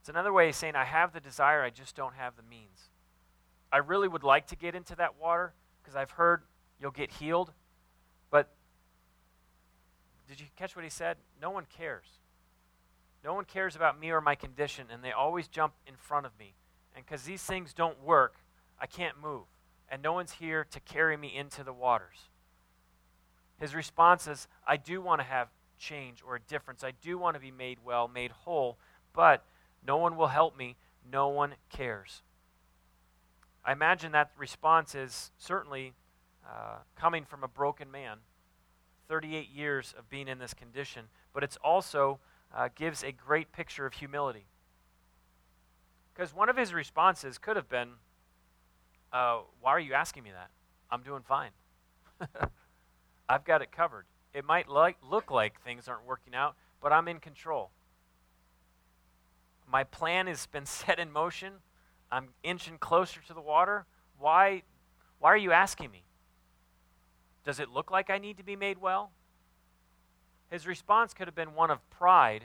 [0.00, 2.90] It's another way of saying, I have the desire, I just don't have the means.
[3.72, 6.42] I really would like to get into that water because I've heard
[6.80, 7.52] you'll get healed.
[8.30, 8.54] But
[10.28, 11.16] did you catch what he said?
[11.40, 12.06] No one cares.
[13.24, 16.32] No one cares about me or my condition, and they always jump in front of
[16.38, 16.54] me.
[16.94, 18.36] And because these things don't work,
[18.78, 19.44] I can't move.
[19.88, 22.28] And no one's here to carry me into the waters.
[23.58, 26.84] His response is I do want to have change or a difference.
[26.84, 28.78] I do want to be made well, made whole,
[29.12, 29.44] but
[29.86, 30.76] no one will help me.
[31.10, 32.22] No one cares.
[33.64, 35.94] I imagine that response is certainly
[36.46, 38.18] uh, coming from a broken man,
[39.08, 42.18] 38 years of being in this condition, but it's also
[42.54, 44.46] uh, gives a great picture of humility.
[46.14, 47.90] Because one of his responses could have been,
[49.12, 50.50] uh, Why are you asking me that?
[50.90, 51.50] I'm doing fine.
[53.28, 54.06] I've got it covered.
[54.32, 57.70] It might look like things aren't working out, but I'm in control.
[59.66, 61.54] My plan has been set in motion.
[62.10, 63.86] I'm inching closer to the water.
[64.18, 64.62] Why,
[65.18, 66.04] why are you asking me?
[67.44, 69.10] Does it look like I need to be made well?
[70.50, 72.44] His response could have been one of pride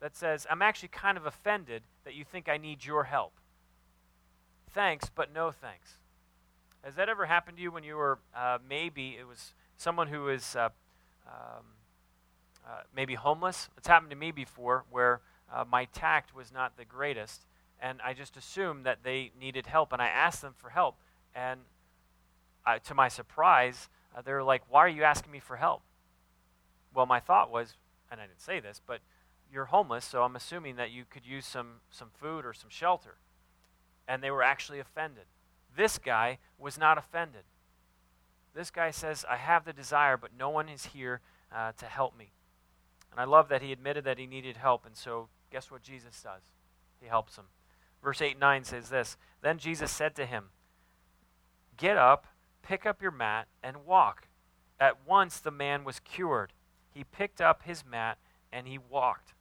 [0.00, 3.32] that says, I'm actually kind of offended that you think I need your help.
[4.70, 5.94] Thanks, but no thanks.
[6.84, 10.28] Has that ever happened to you when you were uh, maybe it was someone who
[10.28, 10.68] is uh,
[11.26, 11.64] um,
[12.66, 13.68] uh, maybe homeless?
[13.76, 15.20] It's happened to me before where
[15.52, 17.46] uh, my tact was not the greatest,
[17.80, 20.96] and I just assumed that they needed help, and I asked them for help.
[21.34, 21.60] And
[22.68, 25.82] I, to my surprise, uh, they were like, Why are you asking me for help?
[26.94, 27.74] Well, my thought was,
[28.10, 29.00] and I didn't say this, but
[29.50, 33.16] you're homeless, so I'm assuming that you could use some, some food or some shelter.
[34.06, 35.24] And they were actually offended.
[35.74, 37.44] This guy was not offended.
[38.54, 41.20] This guy says, I have the desire, but no one is here
[41.54, 42.32] uh, to help me.
[43.10, 46.20] And I love that he admitted that he needed help, and so guess what Jesus
[46.22, 46.42] does?
[47.00, 47.44] He helps him.
[48.02, 50.46] Verse 8 and 9 says this Then Jesus said to him,
[51.76, 52.26] Get up,
[52.62, 54.28] pick up your mat, and walk.
[54.80, 56.52] At once the man was cured.
[56.90, 58.18] He picked up his mat
[58.52, 59.34] and he walked.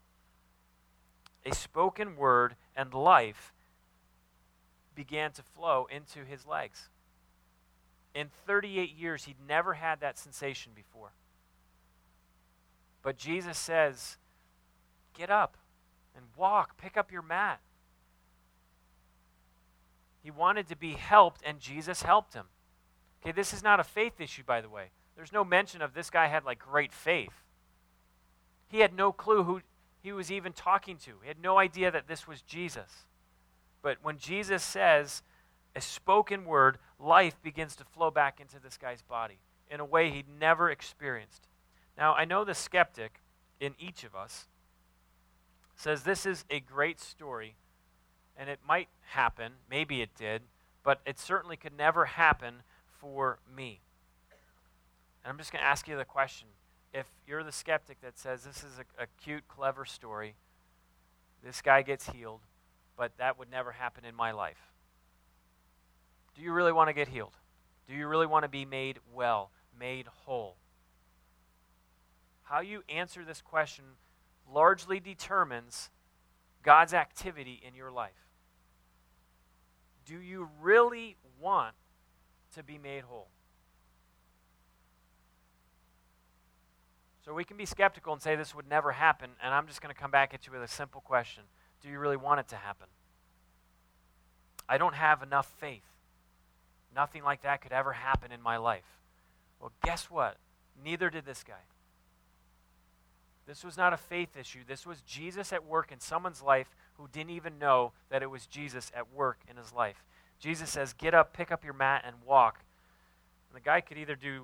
[1.45, 3.53] A spoken word and life
[4.95, 6.89] began to flow into his legs.
[8.13, 11.11] In 38 years, he'd never had that sensation before.
[13.03, 14.17] But Jesus says,
[15.13, 15.55] Get up
[16.15, 17.59] and walk, pick up your mat.
[20.23, 22.47] He wanted to be helped, and Jesus helped him.
[23.27, 24.85] Okay, this is not a faith issue, by the way.
[25.17, 27.43] There's no mention of this guy had like great faith.
[28.69, 29.59] He had no clue who
[30.01, 33.05] he was even talking to, he had no idea that this was Jesus.
[33.81, 35.23] But when Jesus says
[35.75, 40.09] a spoken word, life begins to flow back into this guy's body in a way
[40.09, 41.49] he'd never experienced.
[41.97, 43.19] Now, I know the skeptic
[43.59, 44.47] in each of us
[45.75, 47.55] says this is a great story
[48.37, 50.43] and it might happen, maybe it did,
[50.81, 52.61] but it certainly could never happen
[52.99, 53.81] for me.
[55.23, 56.47] And I'm just going to ask you the question.
[56.93, 60.35] If you're the skeptic that says this is a, a cute, clever story,
[61.43, 62.41] this guy gets healed,
[62.95, 64.71] but that would never happen in my life.
[66.35, 67.33] Do you really want to get healed?
[67.87, 70.55] Do you really want to be made well, made whole?
[72.43, 73.83] How you answer this question
[74.51, 75.89] largely determines
[76.63, 78.27] God's activity in your life.
[80.05, 81.75] Do you really want
[82.57, 83.27] to be made whole?
[87.25, 89.93] So we can be skeptical and say this would never happen, and I'm just going
[89.93, 91.43] to come back at you with a simple question
[91.83, 92.87] Do you really want it to happen?
[94.69, 95.83] I don't have enough faith.
[96.95, 98.99] Nothing like that could ever happen in my life.
[99.59, 100.37] Well, guess what?
[100.83, 101.65] Neither did this guy.
[103.45, 104.59] This was not a faith issue.
[104.67, 108.45] This was Jesus at work in someone's life who didn't even know that it was
[108.45, 110.05] Jesus at work in his life.
[110.39, 112.63] Jesus says, Get up, pick up your mat, and walk.
[113.49, 114.43] And the guy could either do,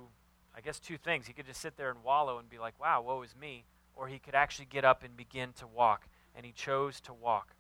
[0.56, 1.28] I guess, two things.
[1.28, 3.66] He could just sit there and wallow and be like, Wow, woe is me.
[3.96, 6.08] Or he could actually get up and begin to walk.
[6.36, 7.56] And he chose to walk.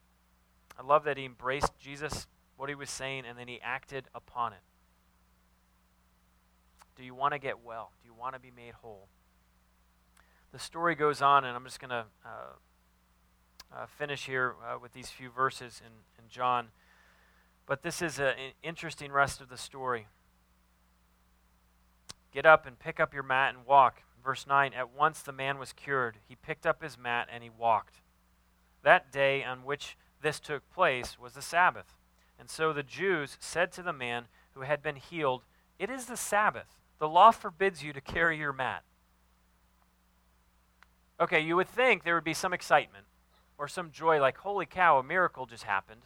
[0.77, 2.27] I love that he embraced Jesus
[2.57, 4.59] what he was saying, and then he acted upon it.
[6.95, 7.91] Do you want to get well?
[8.01, 9.07] Do you want to be made whole?
[10.51, 14.93] The story goes on, and I'm just going to uh, uh, finish here uh, with
[14.93, 15.91] these few verses in,
[16.23, 16.67] in John.
[17.65, 20.07] But this is an interesting rest of the story.
[22.33, 24.01] Get up and pick up your mat and walk.
[24.23, 26.17] Verse 9 At once the man was cured.
[26.27, 28.01] He picked up his mat and he walked.
[28.83, 31.95] That day on which this took place was the Sabbath.
[32.39, 35.43] And so the Jews said to the man who had been healed,
[35.79, 36.79] It is the Sabbath.
[36.99, 38.83] The law forbids you to carry your mat.
[41.19, 43.05] Okay, you would think there would be some excitement
[43.57, 46.01] or some joy, like, holy cow, a miracle just happened.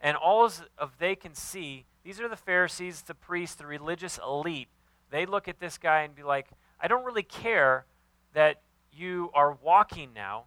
[0.00, 0.44] And all
[0.78, 4.68] of they can see, these are the Pharisees, the priests, the religious elite.
[5.10, 6.48] They look at this guy and be like,
[6.80, 7.86] I don't really care
[8.34, 8.60] that
[8.92, 10.44] you are walking now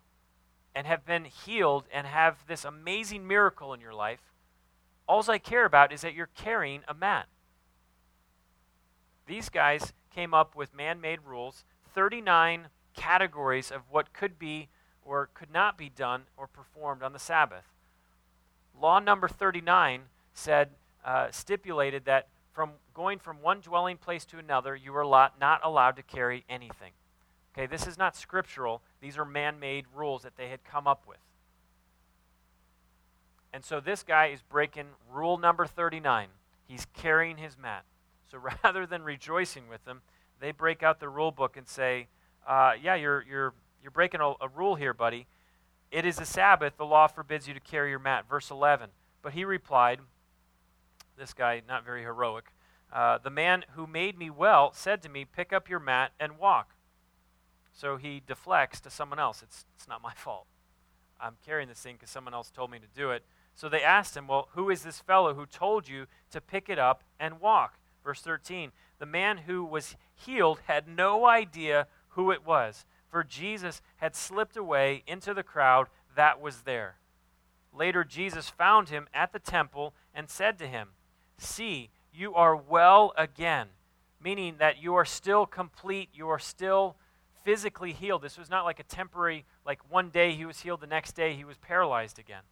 [0.76, 4.22] and have been healed and have this amazing miracle in your life.
[5.08, 7.28] All I care about is that you're carrying a mat.
[9.26, 14.70] These guys came up with man made rules, 39 categories of what could be
[15.04, 17.66] or could not be done or performed on the Sabbath.
[18.82, 20.04] Law number 39
[20.34, 20.70] said,
[21.04, 25.06] uh, stipulated that from going from one dwelling place to another, you were
[25.40, 26.92] not allowed to carry anything.
[27.54, 28.82] Okay, this is not scriptural.
[29.02, 31.18] These are man made rules that they had come up with.
[33.52, 36.28] And so this guy is breaking rule number 39.
[36.68, 37.86] He's carrying his mat.
[38.30, 40.02] So rather than rejoicing with them,
[40.40, 42.08] they break out the rule book and say,
[42.48, 45.26] uh, Yeah, you're, you're, you're breaking a, a rule here, buddy.
[45.92, 46.78] It is a Sabbath.
[46.78, 48.26] The law forbids you to carry your mat.
[48.30, 48.90] Verse 11.
[49.22, 50.00] But he replied,
[51.18, 52.52] This guy, not very heroic.
[52.92, 56.38] Uh, the man who made me well said to me, Pick up your mat and
[56.38, 56.76] walk.
[57.74, 59.42] So he deflects to someone else.
[59.42, 60.46] It's, it's not my fault.
[61.20, 63.24] I'm carrying this thing because someone else told me to do it.
[63.56, 66.80] So they asked him, Well, who is this fellow who told you to pick it
[66.80, 67.78] up and walk?
[68.04, 73.82] Verse 13 The man who was healed had no idea who it was, for Jesus
[73.98, 76.96] had slipped away into the crowd that was there.
[77.74, 80.90] Later, Jesus found him at the temple and said to him,
[81.38, 83.68] See, you are well again,
[84.22, 86.96] meaning that you are still complete, you are still
[87.44, 88.22] physically healed.
[88.22, 91.36] This was not like a temporary, like one day he was healed, the next day
[91.36, 92.44] he was paralyzed again.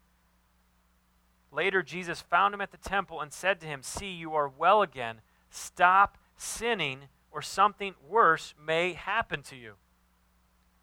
[1.52, 4.82] Later, Jesus found him at the temple and said to him, See, you are well
[4.82, 5.22] again.
[5.50, 9.74] Stop sinning, or something worse may happen to you.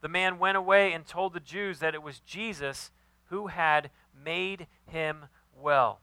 [0.05, 2.91] The man went away and told the Jews that it was Jesus
[3.31, 5.25] who had made him
[5.59, 6.03] well.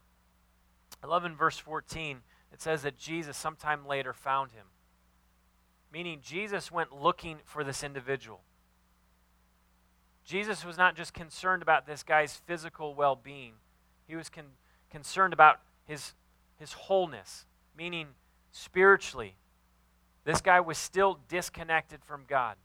[1.04, 2.22] I love in verse 14,
[2.52, 4.66] it says that Jesus sometime later found him.
[5.92, 8.40] Meaning, Jesus went looking for this individual.
[10.24, 13.52] Jesus was not just concerned about this guy's physical well being,
[14.08, 14.56] he was con-
[14.90, 16.14] concerned about his,
[16.56, 17.46] his wholeness,
[17.78, 18.08] meaning
[18.50, 19.36] spiritually.
[20.24, 22.56] This guy was still disconnected from God.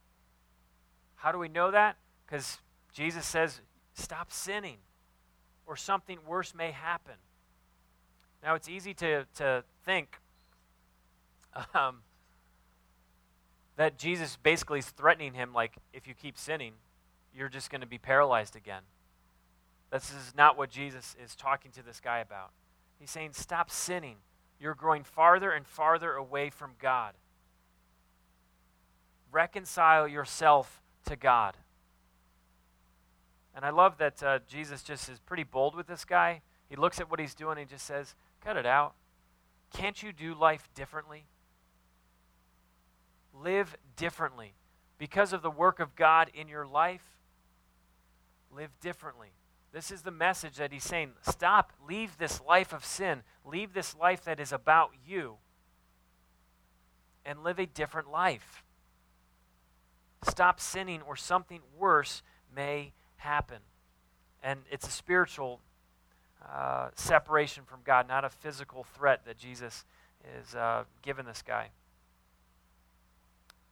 [1.18, 1.98] How do we know that?
[2.26, 2.60] Because
[2.94, 3.62] Jesus says,
[3.94, 4.78] stop sinning,
[5.66, 7.16] or something worse may happen.
[8.44, 10.20] Now, it's easy to, to think
[11.74, 11.98] um,
[13.76, 16.74] that Jesus basically is threatening him, like, if you keep sinning,
[17.36, 18.84] you're just going to be paralyzed again.
[19.92, 22.52] This is not what Jesus is talking to this guy about.
[23.00, 24.18] He's saying, Stop sinning.
[24.60, 27.14] You're growing farther and farther away from God.
[29.32, 31.56] Reconcile yourself to God.
[33.56, 36.42] And I love that uh, Jesus just is pretty bold with this guy.
[36.70, 38.94] He looks at what he's doing and he just says, Cut it out.
[39.74, 41.26] Can't you do life differently?
[43.34, 44.54] Live differently.
[44.98, 47.04] Because of the work of God in your life,
[48.56, 49.30] live differently.
[49.74, 51.12] This is the message that he's saying.
[51.22, 51.74] Stop.
[51.88, 53.24] Leave this life of sin.
[53.46, 55.38] Leave this life that is about you
[57.26, 58.64] and live a different life.
[60.30, 62.22] Stop sinning, or something worse
[62.56, 63.60] may happen.
[64.44, 65.62] And it's a spiritual
[66.48, 69.86] uh, separation from God, not a physical threat that Jesus
[70.40, 71.70] is uh, giving this guy.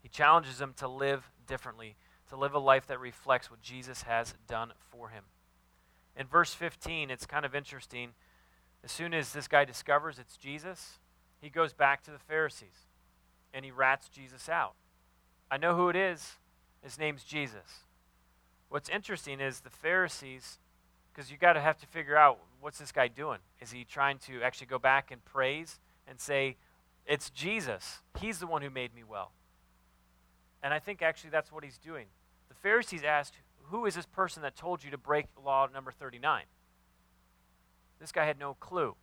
[0.01, 1.95] He challenges him to live differently,
[2.29, 5.23] to live a life that reflects what Jesus has done for him.
[6.17, 8.09] In verse 15, it's kind of interesting.
[8.83, 10.99] As soon as this guy discovers it's Jesus,
[11.41, 12.87] he goes back to the Pharisees
[13.53, 14.75] and he rats Jesus out.
[15.49, 16.33] I know who it is.
[16.86, 17.83] His name's Jesus.
[18.69, 20.59] What's interesting is the Pharisees,
[21.11, 23.39] because you got to have to figure out what's this guy doing?
[23.59, 26.57] Is he trying to actually go back and praise and say,
[27.07, 27.99] It's Jesus.
[28.19, 29.31] He's the one who made me well.
[30.61, 32.05] And I think actually that's what he's doing.
[32.49, 33.33] The Pharisees asked,
[33.69, 36.43] who is this person that told you to break law number 39?
[37.99, 38.95] This guy had no clue.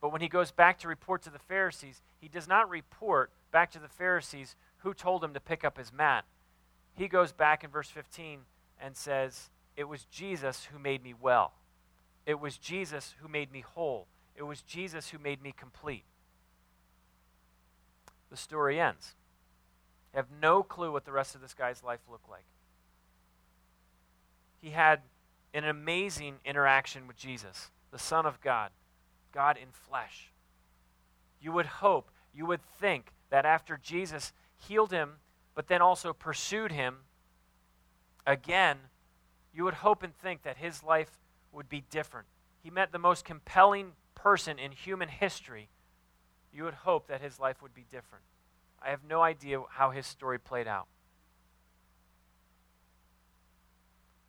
[0.00, 3.72] But when he goes back to report to the Pharisees, he does not report back
[3.72, 6.24] to the Pharisees who told him to pick up his mat.
[6.96, 8.40] He goes back in verse 15
[8.80, 11.52] and says, It was Jesus who made me well.
[12.24, 14.06] It was Jesus who made me whole.
[14.34, 16.04] It was Jesus who made me complete.
[18.30, 19.14] The story ends.
[20.12, 22.44] I have no clue what the rest of this guy's life looked like.
[24.60, 25.00] He had
[25.54, 28.70] an amazing interaction with Jesus, the Son of God,
[29.32, 30.32] God in flesh.
[31.40, 35.14] You would hope, you would think that after Jesus healed him,
[35.56, 36.98] but then also pursued him
[38.26, 38.76] again,
[39.52, 41.18] you would hope and think that his life
[41.50, 42.26] would be different.
[42.62, 45.68] He met the most compelling person in human history.
[46.52, 48.24] You would hope that his life would be different.
[48.82, 50.86] I have no idea how his story played out.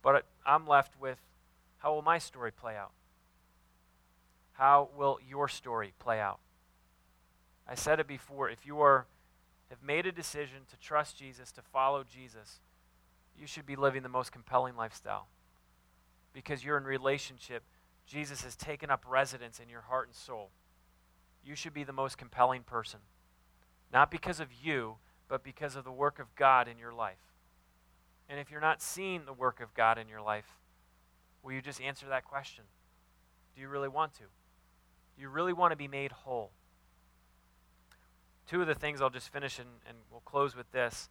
[0.02, 1.18] But I'm left with
[1.78, 2.92] how will my story play out?
[4.52, 6.38] How will your story play out?
[7.68, 8.48] I said it before.
[8.48, 9.06] If you are,
[9.70, 12.60] have made a decision to trust Jesus, to follow Jesus,
[13.38, 15.28] you should be living the most compelling lifestyle
[16.32, 17.62] because you're in relationship.
[18.06, 20.50] Jesus has taken up residence in your heart and soul.
[21.44, 23.00] You should be the most compelling person.
[23.92, 24.96] Not because of you,
[25.28, 27.18] but because of the work of God in your life.
[28.28, 30.58] And if you're not seeing the work of God in your life,
[31.42, 32.64] will you just answer that question?
[33.54, 34.24] Do you really want to?
[35.16, 36.50] Do you really want to be made whole?
[38.48, 41.10] Two of the things I'll just finish and, and we'll close with this.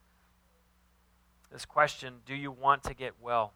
[1.51, 3.53] This question Do you want to get well?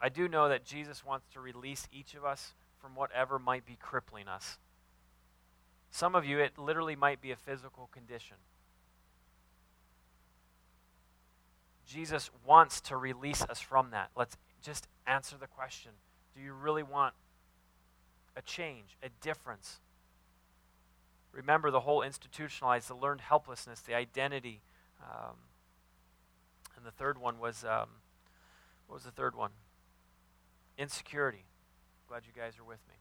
[0.00, 3.76] I do know that Jesus wants to release each of us from whatever might be
[3.78, 4.58] crippling us.
[5.90, 8.36] Some of you, it literally might be a physical condition.
[11.86, 14.10] Jesus wants to release us from that.
[14.16, 15.90] Let's just answer the question
[16.36, 17.14] Do you really want
[18.36, 19.80] a change, a difference?
[21.32, 24.62] Remember the whole institutionalized, the learned helplessness, the identity.
[25.02, 25.36] Um,
[26.76, 27.88] and the third one was um,
[28.86, 29.50] what was the third one?
[30.76, 31.44] Insecurity.
[32.08, 32.94] Glad you guys are with me.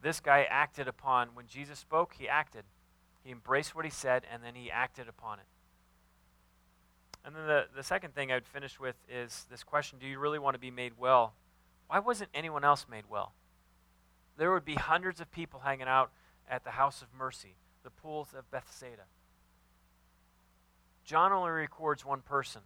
[0.00, 2.64] This guy acted upon, when Jesus spoke, he acted.
[3.24, 5.46] He embraced what he said, and then he acted upon it.
[7.24, 10.38] And then the, the second thing I'd finish with is this question Do you really
[10.38, 11.32] want to be made well?
[11.88, 13.32] Why wasn't anyone else made well?
[14.36, 16.10] There would be hundreds of people hanging out
[16.48, 19.04] at the house of mercy, the pools of Bethsaida.
[21.04, 22.62] John only records one person.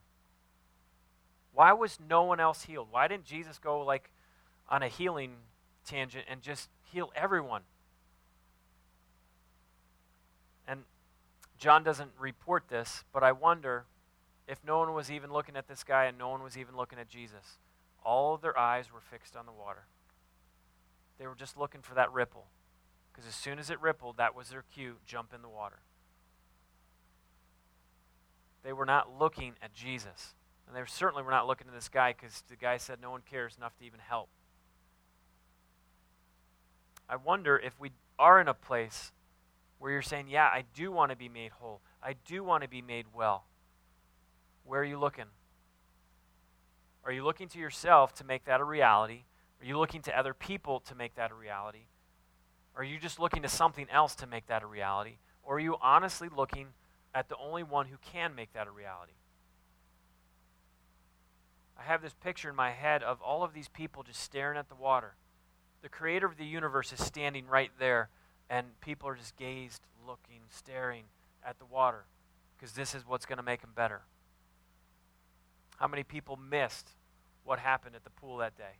[1.53, 2.89] Why was no one else healed?
[2.91, 4.11] Why didn't Jesus go like
[4.69, 5.33] on a healing
[5.89, 7.63] tangent and just heal everyone.
[10.67, 10.83] And
[11.59, 13.87] John doesn't report this, but I wonder
[14.47, 16.99] if no one was even looking at this guy and no one was even looking
[16.99, 17.59] at Jesus.
[18.05, 19.87] All of their eyes were fixed on the water.
[21.19, 22.47] They were just looking for that ripple.
[23.13, 25.81] Because as soon as it rippled, that was their cue jump in the water.
[28.63, 30.35] They were not looking at Jesus.
[30.67, 33.23] And they certainly were not looking at this guy because the guy said no one
[33.29, 34.29] cares enough to even help.
[37.09, 39.13] I wonder if we are in a place
[39.79, 41.81] where you're saying, Yeah, I do want to be made whole.
[42.03, 43.45] I do want to be made well.
[44.65, 45.25] Where are you looking?
[47.05, 49.23] Are you looking to yourself to make that a reality?
[49.61, 51.87] Are you looking to other people to make that a reality?
[52.75, 55.19] Or Are you just looking to something else to make that a reality?
[55.43, 56.69] Or are you honestly looking
[57.15, 59.15] at the only one who can make that a reality?
[61.79, 64.69] I have this picture in my head of all of these people just staring at
[64.69, 65.15] the water
[65.83, 68.09] the creator of the universe is standing right there,
[68.51, 71.05] and people are just gazed, looking, staring
[71.45, 72.05] at the water
[72.57, 74.03] because this is what's going to make them better.
[75.77, 76.91] How many people missed
[77.45, 78.79] what happened at the pool that day?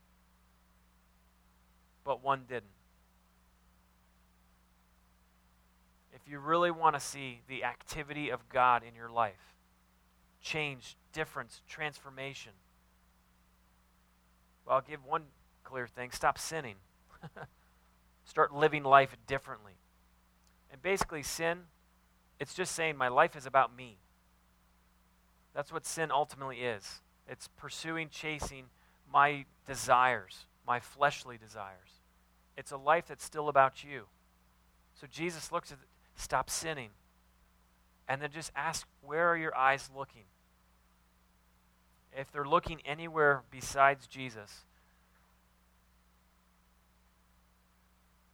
[2.09, 2.73] But one didn't.
[6.15, 9.53] If you really want to see the activity of God in your life,
[10.41, 12.53] change, difference, transformation,
[14.65, 15.25] well, I'll give one
[15.65, 16.77] clear thing stop sinning.
[18.25, 19.75] Start living life differently.
[20.73, 21.59] And basically, sin,
[22.41, 23.99] it's just saying my life is about me.
[25.55, 27.03] That's what sin ultimately is.
[27.29, 28.65] It's pursuing, chasing
[29.13, 31.98] my desires, my fleshly desires.
[32.59, 34.07] It's a life that's still about you.
[35.01, 35.79] So Jesus looks at
[36.17, 36.91] stop sinning.
[38.09, 40.25] And then just ask, where are your eyes looking?
[42.13, 44.65] If they're looking anywhere besides Jesus,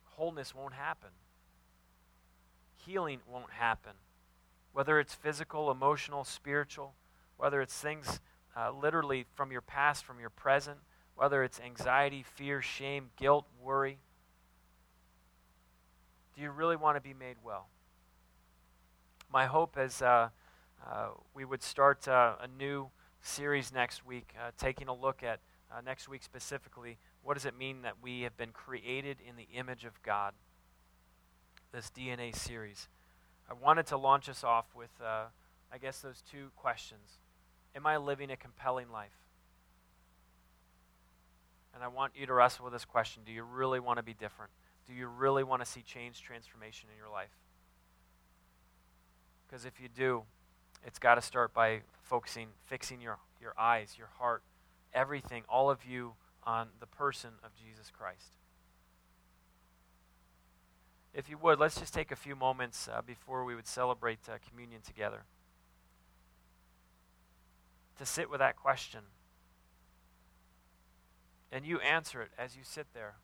[0.04, 1.10] wholeness won't happen.
[2.86, 3.92] Healing won't happen.
[4.72, 6.94] Whether it's physical, emotional, spiritual,
[7.36, 8.20] whether it's things
[8.56, 10.78] uh, literally from your past, from your present,
[11.14, 13.98] whether it's anxiety, fear, shame, guilt, worry.
[16.34, 17.68] Do you really want to be made well?
[19.32, 20.28] My hope is uh,
[20.86, 22.90] uh, we would start uh, a new
[23.22, 25.40] series next week, uh, taking a look at
[25.72, 29.48] uh, next week specifically what does it mean that we have been created in the
[29.54, 30.34] image of God?
[31.72, 32.88] This DNA series.
[33.50, 35.24] I wanted to launch us off with, uh,
[35.72, 37.18] I guess, those two questions.
[37.74, 39.16] Am I living a compelling life?
[41.74, 44.14] And I want you to wrestle with this question Do you really want to be
[44.14, 44.52] different?
[44.86, 47.30] Do you really want to see change, transformation in your life?
[49.46, 50.22] Because if you do,
[50.86, 54.42] it's got to start by focusing, fixing your, your eyes, your heart,
[54.92, 56.14] everything, all of you
[56.44, 58.32] on the person of Jesus Christ.
[61.14, 64.32] If you would, let's just take a few moments uh, before we would celebrate uh,
[64.48, 65.22] communion together
[67.98, 69.00] to sit with that question.
[71.52, 73.14] And you answer it as you sit there.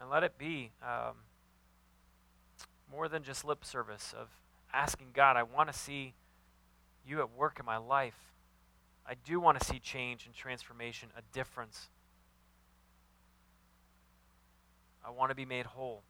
[0.00, 1.16] And let it be um,
[2.90, 4.28] more than just lip service of
[4.72, 6.14] asking God, I want to see
[7.06, 8.18] you at work in my life.
[9.08, 11.88] I do want to see change and transformation, a difference.
[15.04, 16.02] I want to be made whole.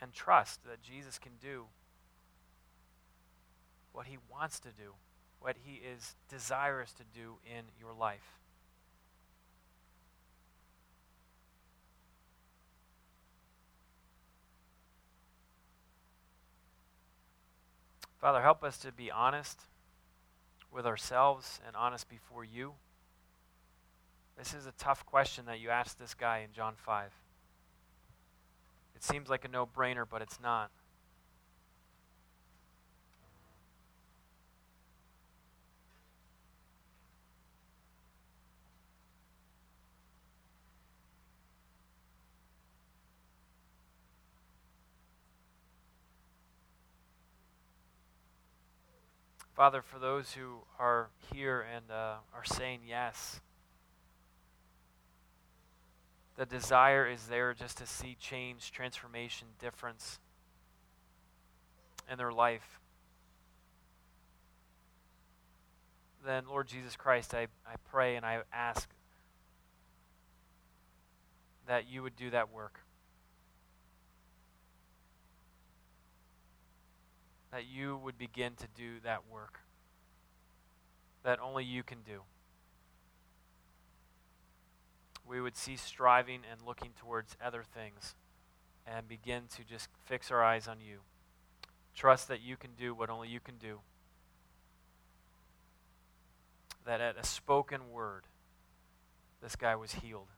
[0.00, 1.66] And trust that Jesus can do
[3.92, 4.94] what he wants to do,
[5.40, 8.39] what he is desirous to do in your life.
[18.20, 19.62] Father, help us to be honest
[20.70, 22.74] with ourselves and honest before you.
[24.36, 27.12] This is a tough question that you asked this guy in John 5.
[28.94, 30.70] It seems like a no brainer, but it's not.
[49.60, 53.40] Father, for those who are here and uh, are saying yes,
[56.38, 60.18] the desire is there just to see change, transformation, difference
[62.10, 62.80] in their life.
[66.24, 68.88] Then, Lord Jesus Christ, I, I pray and I ask
[71.66, 72.80] that you would do that work.
[77.52, 79.60] That you would begin to do that work
[81.22, 82.22] that only you can do.
[85.26, 88.14] We would cease striving and looking towards other things
[88.86, 90.98] and begin to just fix our eyes on you.
[91.94, 93.80] Trust that you can do what only you can do.
[96.84, 98.24] That at a spoken word,
[99.42, 100.28] this guy was healed.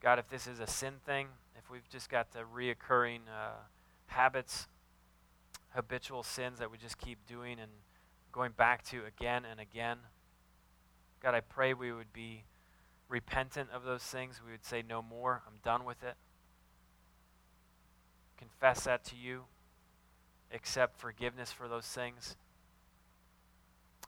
[0.00, 1.28] God, if this is a sin thing,
[1.74, 3.56] we've just got the reoccurring uh,
[4.06, 4.68] habits,
[5.70, 7.72] habitual sins that we just keep doing and
[8.30, 9.98] going back to again and again,
[11.20, 12.44] God, I pray we would be
[13.08, 14.40] repentant of those things.
[14.44, 15.42] We would say, No more.
[15.48, 16.14] I'm done with it.
[18.38, 19.42] Confess that to you.
[20.52, 22.36] Accept forgiveness for those things.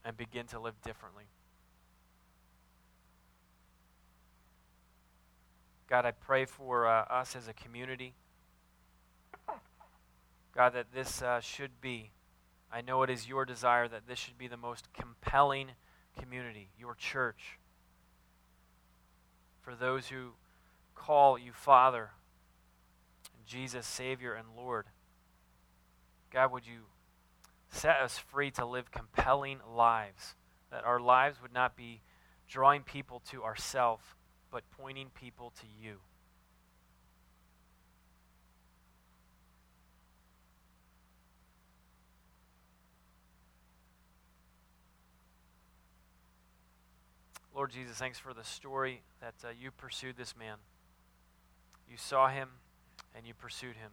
[0.05, 1.25] And begin to live differently.
[5.89, 8.15] God, I pray for uh, us as a community.
[10.55, 12.11] God, that this uh, should be,
[12.73, 15.73] I know it is your desire that this should be the most compelling
[16.19, 17.59] community, your church.
[19.61, 20.33] For those who
[20.95, 22.11] call you Father,
[23.47, 24.87] Jesus, Savior, and Lord.
[26.33, 26.81] God, would you
[27.71, 30.35] set us free to live compelling lives,
[30.71, 32.01] that our lives would not be
[32.49, 34.05] drawing people to ourselves,
[34.57, 35.97] but pointing people to you.
[47.55, 50.57] Lord Jesus, thanks for the story that uh, you pursued this man.
[51.87, 52.49] You saw him
[53.15, 53.91] and you pursued him.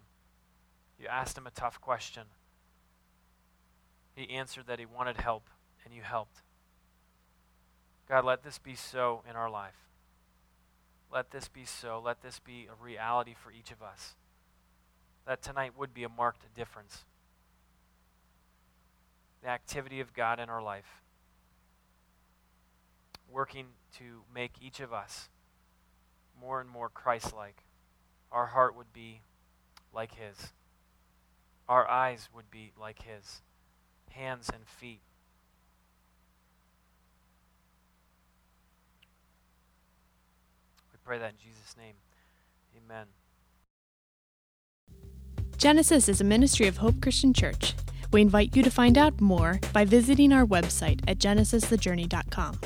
[0.97, 2.23] You asked him a tough question.
[4.15, 5.49] He answered that he wanted help,
[5.83, 6.37] and you helped.
[8.07, 9.89] God, let this be so in our life.
[11.13, 12.01] Let this be so.
[12.03, 14.15] Let this be a reality for each of us.
[15.27, 17.05] That tonight would be a marked difference.
[19.43, 21.03] The activity of God in our life
[23.29, 25.29] working to make each of us
[26.39, 27.63] more and more Christ like.
[28.31, 29.21] Our heart would be
[29.93, 30.51] like His.
[31.69, 33.41] Our eyes would be like His,
[34.09, 35.01] hands and feet.
[41.03, 41.95] Pray that in Jesus' name.
[42.77, 43.05] Amen.
[45.57, 47.73] Genesis is a ministry of Hope Christian Church.
[48.11, 52.59] We invite you to find out more by visiting our website at genesisthejourney.com.